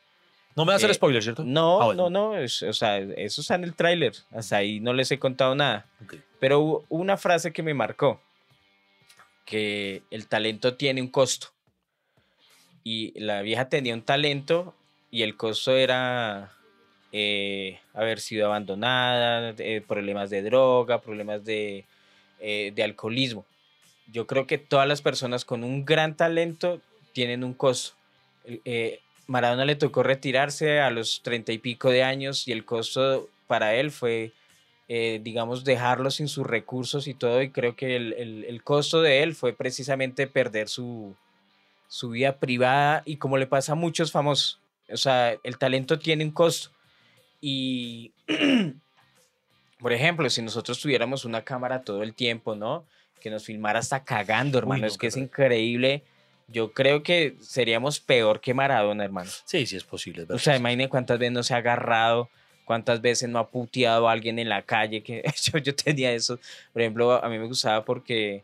[0.58, 1.44] No me va a hacer eh, spoiler, ¿cierto?
[1.46, 2.10] no, Ah, bueno.
[2.10, 4.14] no, no, es- o sea, eso está en el tráiler.
[4.32, 5.86] Hasta ahí no les he contado nada.
[6.40, 8.20] Pero hubo una frase que me marcó,
[9.46, 11.48] que el talento tiene un costo.
[12.84, 14.74] Y la vieja tenía un talento
[15.12, 16.52] y el costo era
[17.12, 21.86] eh, haber sido abandonada, eh, problemas de droga, problemas de,
[22.40, 23.46] de alcoholismo.
[24.12, 26.82] Yo creo que todas las personas con un gran talento
[27.14, 27.94] tienen un costo.
[28.46, 33.30] Eh, Maradona le tocó retirarse a los treinta y pico de años y el costo
[33.48, 34.32] para él fue,
[34.88, 37.42] eh, digamos, dejarlo sin sus recursos y todo.
[37.42, 41.16] Y creo que el, el- el costo de él fue precisamente perder su,
[41.90, 44.60] su vida privada y como le pasa a muchos famosos.
[44.90, 46.70] O sea, el talento tiene un costo.
[47.42, 48.12] Y,
[49.80, 52.86] por ejemplo, si nosotros tuviéramos una cámara todo el tiempo, ¿no?
[53.22, 54.82] Que nos filmara hasta cagando, hermano.
[54.82, 56.04] no, es que es increíble.
[56.48, 59.30] Yo creo que seríamos peor que Maradona, hermano.
[59.46, 60.24] Sí, sí es posible.
[60.24, 62.30] es O sea, imagine cuántas veces no se ha agarrado,
[62.64, 65.04] cuántas veces no ha puteado a alguien en la calle.
[65.04, 66.40] Que yo, yo tenía eso.
[66.72, 68.44] Por ejemplo, a mí me gustaba porque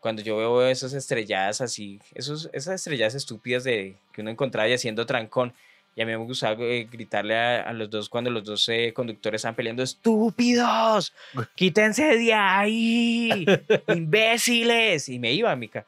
[0.00, 4.72] cuando yo veo esas estrelladas así, esos, esas estrelladas estúpidas de que uno encontraba y
[4.72, 5.52] haciendo trancón.
[5.94, 8.92] Y a mí me gustaba eh, gritarle a, a los dos cuando los dos eh,
[8.94, 11.12] conductores están peleando, estúpidos,
[11.54, 13.44] quítense de ahí,
[13.88, 15.10] imbéciles.
[15.10, 15.84] Y me iba, mica.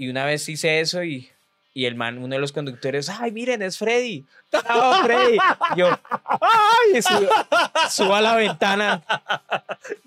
[0.00, 1.28] Y una vez hice eso y,
[1.74, 4.24] y el man, uno de los conductores, ay, miren, es Freddy.
[4.50, 5.36] ¡Chao, Freddy!
[5.76, 5.90] Yo,
[6.24, 7.02] ¡ay!
[7.90, 9.02] Subo a la ventana.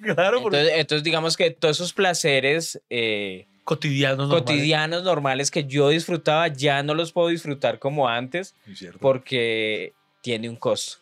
[0.01, 4.29] claro, porque Entonces, entonces, digamos que todos esos placeres eh, cotidianos.
[4.29, 4.41] normales.
[4.41, 8.55] cotidianos, normales que yo disfrutaba, ya no los puedo disfrutar como antes
[8.99, 10.97] porque tiene un costo.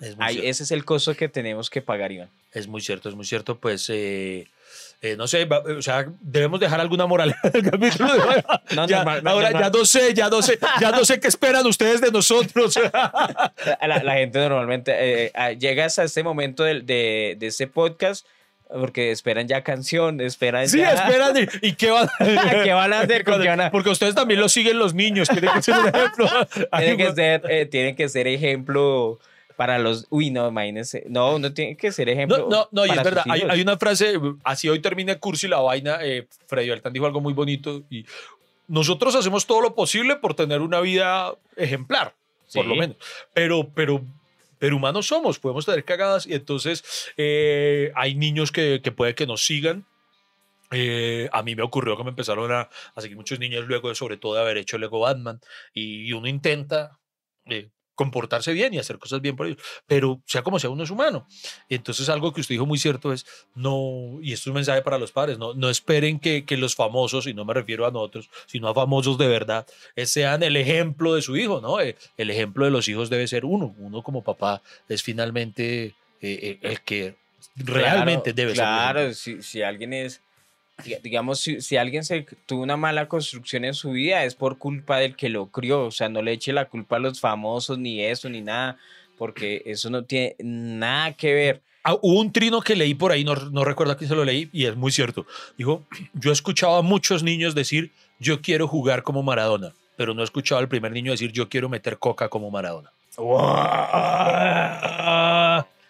[0.00, 2.28] Es Ahí, ese es el costo que tenemos que pagar, Iván.
[2.52, 3.58] Es muy cierto, es muy cierto.
[3.58, 4.48] Pues, eh,
[5.04, 8.44] eh, no sé, o sea, debemos dejar alguna moral del capítulo de.
[8.74, 9.72] No, Ya, normal- ahora normal.
[9.72, 12.78] ya no sé, ya no sé, ya no sé qué esperan ustedes de nosotros.
[13.86, 14.92] La, la gente normalmente
[15.26, 18.26] eh, ah, llega hasta este momento del- de, de este podcast
[18.70, 20.92] porque esperan ya canción, esperan sí, ya...
[20.94, 21.36] esperan.
[21.36, 22.08] ¿Y, y qué van
[22.64, 23.22] ¿Qué van a hacer?
[23.24, 25.88] ¿Con qué van a- Porque ustedes también lo siguen los niños, tienen que ser un
[25.88, 26.26] ejemplo.
[26.78, 29.18] tiene que ser, eh, tiene que ser ejemplo
[29.56, 30.06] para los.
[30.10, 31.04] Uy, no, imagínense.
[31.08, 32.38] No, uno tiene que ser ejemplo.
[32.38, 33.24] No, no, no, y es verdad.
[33.28, 35.98] Hay, hay una frase, así hoy termina cursi la vaina.
[36.02, 37.84] Eh, Freddy Beltrán dijo algo muy bonito.
[37.90, 38.04] Y
[38.68, 42.14] nosotros hacemos todo lo posible por tener una vida ejemplar,
[42.52, 42.68] por Sí.
[42.68, 42.96] lo menos.
[43.32, 44.02] Pero, pero,
[44.58, 46.26] pero humanos somos, podemos tener cagadas.
[46.26, 49.84] Y entonces eh, hay niños que, que puede que nos sigan.
[50.70, 54.16] Eh, a mí me ocurrió que me empezaron a, a seguir muchos niños luego, sobre
[54.16, 55.40] todo de haber hecho Lego Batman.
[55.72, 56.98] Y, uno intenta
[57.46, 59.62] eh, comportarse bien y hacer cosas bien por ellos.
[59.86, 61.26] Pero sea como sea, uno es humano.
[61.68, 64.82] Y entonces algo que usted dijo muy cierto es, no, y esto es un mensaje
[64.82, 67.90] para los padres, no, no esperen que, que los famosos, y no me refiero a
[67.90, 69.66] nosotros, sino a famosos de verdad,
[69.96, 71.80] eh, sean el ejemplo de su hijo, ¿no?
[71.80, 73.74] Eh, el ejemplo de los hijos debe ser uno.
[73.78, 77.16] Uno como papá es finalmente eh, eh, el que
[77.56, 78.64] realmente Claro, debe ser.
[78.64, 80.20] el Claro, si, si alguien es.
[80.82, 84.58] Diga- Digamos, si, si alguien se tuvo una mala construcción en su vida, es por
[84.58, 85.84] culpa del que lo crió.
[85.86, 88.76] O sea, no le eche la culpa a los famosos, ni eso, ni nada,
[89.18, 91.62] porque eso no tiene nada que ver.
[91.86, 94.24] Ah, hubo un trino que leí por ahí, no, no recuerdo a quién se lo
[94.24, 95.26] leí, y es muy cierto.
[95.58, 100.22] Dijo, yo he escuchado a muchos niños decir, yo quiero jugar como Maradona, pero no
[100.22, 102.90] he escuchado al primer niño decir, yo quiero meter coca como Maradona.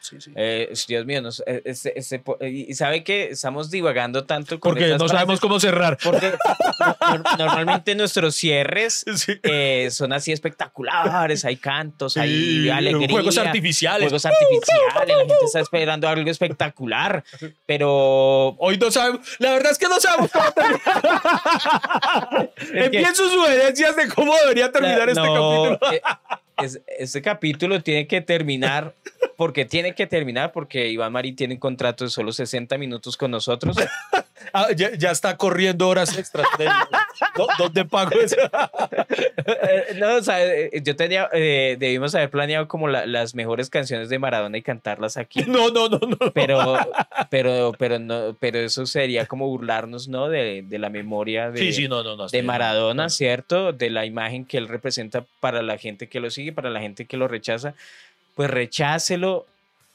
[0.05, 0.33] Sí, sí.
[0.37, 5.41] Eh, Dios mío, eh, po- y sabe que estamos divagando tanto con Porque no sabemos
[5.41, 5.97] cómo cerrar.
[6.05, 6.35] Porque
[6.79, 9.33] no- no- normalmente nuestros cierres Sí.
[9.43, 12.29] eh, son así espectaculares, hay cantos, hay
[12.65, 13.09] Sí, alegría.
[13.09, 14.09] Juegos artificiales.
[14.11, 17.25] Juegos artificiales, la gente está esperando algo espectacular,
[17.65, 22.51] pero Hoy no sabemos, la verdad es que no sabemos cómo terminar.
[22.75, 25.93] Envíen sus sugerencias de cómo debería terminar este no, capítulo.
[25.93, 26.03] eh,
[26.63, 28.95] es- este capítulo tiene que terminar
[29.37, 33.31] porque tiene que terminar porque Iván Marí tiene un contrato de solo 60 minutos con
[33.31, 33.77] nosotros.
[34.53, 36.47] Ah, ya, ya está corriendo horas extras.
[37.59, 38.37] ¿Dónde pago eso?
[39.47, 43.69] Eh, no, o sea, eh, yo tenía, eh, debimos haber planeado como la- las mejores
[43.69, 45.43] canciones de Maradona y cantarlas aquí.
[45.47, 46.17] No, no, no, no.
[46.33, 46.79] Pero,
[47.31, 50.29] pero, pero no, pero eso sería como burlarnos, ¿no?
[50.29, 52.27] De, de la memoria de, Sí, sí, no, no, no.
[52.29, 53.09] de Maradona.
[53.11, 53.73] ¿cierto?
[53.73, 57.07] De la imagen que él representa para la gente que lo sigue, para la gente
[57.07, 57.75] que lo rechaza.
[58.35, 59.47] Pues rechácelo,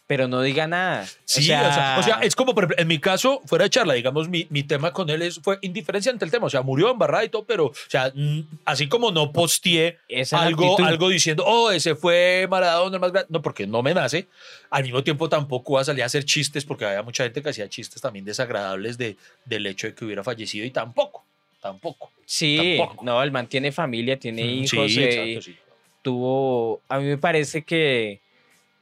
[0.07, 1.05] pero no diga nada.
[1.25, 3.93] Sí, o sea, o sea, es como, por ejemplo, en mi caso, fuera de charla,
[3.93, 6.47] digamos, mi, mi tema con él es, fue indiferencia ante el tema.
[6.47, 10.33] O sea, murió embarrada y todo, pero, o sea, mm, así como no posteé es
[10.33, 13.27] algo, algo diciendo, oh, ese fue Maradona el más grande.
[13.29, 14.27] No, porque no me nace.
[14.71, 17.49] Al mismo tiempo tampoco va a salir a hacer chistes, porque había mucha gente que
[17.49, 19.15] hacía chistes también desagradables de,
[19.45, 21.23] del hecho de que hubiera fallecido y tampoco,
[21.61, 22.11] tampoco.
[22.25, 23.03] Sí, tampoco.
[23.05, 24.91] no, el man tiene familia, tiene Mm, hijos.
[24.91, 25.57] sí, eh, exacto, sí.
[26.01, 28.21] tuvo, a mí me parece que,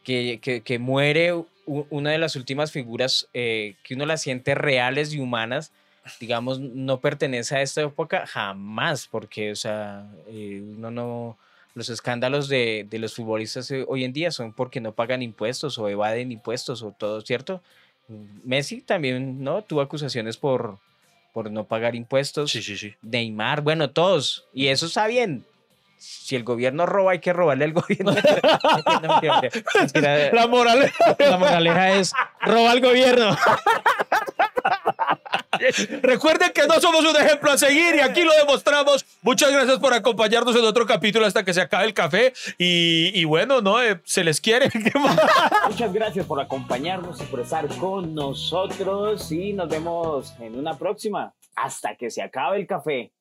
[0.08, 1.34] que, que- que muere
[1.66, 5.74] una de las últimas figuras eh, que uno las siente reales y humanas,
[6.22, 11.38] digamos, no pertenece a esta época jamás, porque, o sea, eh, uno no,
[11.76, 15.78] los escándalos de, de los futbolistas eh, hoy en día son porque no pagan impuestos
[15.78, 17.62] o evaden impuestos o todo, ¿cierto?
[18.46, 19.62] Messi también, ¿no?
[19.62, 20.78] Tuvo acusaciones por,
[21.34, 22.52] por no pagar impuestos.
[22.52, 22.94] Sí, sí, sí.
[23.02, 24.46] Neymar, bueno, todos.
[24.54, 25.44] Y eso está bien.
[25.98, 28.14] Si el gobierno roba, hay que robarle al gobierno.
[30.34, 30.92] La moral.
[31.20, 33.36] La moraleja es roba al gobierno.
[36.04, 39.06] Recuerden que no somos un ejemplo a seguir y aquí lo demostramos.
[39.24, 42.34] Muchas gracias por acompañarnos en otro capítulo hasta que se acabe el café.
[42.58, 44.70] Y, y bueno, no, Eh, se les quiere.
[45.68, 51.34] Muchas gracias por acompañarnos y por estar con nosotros y nos vemos en una próxima.
[51.56, 53.12] Hasta que se acabe el café.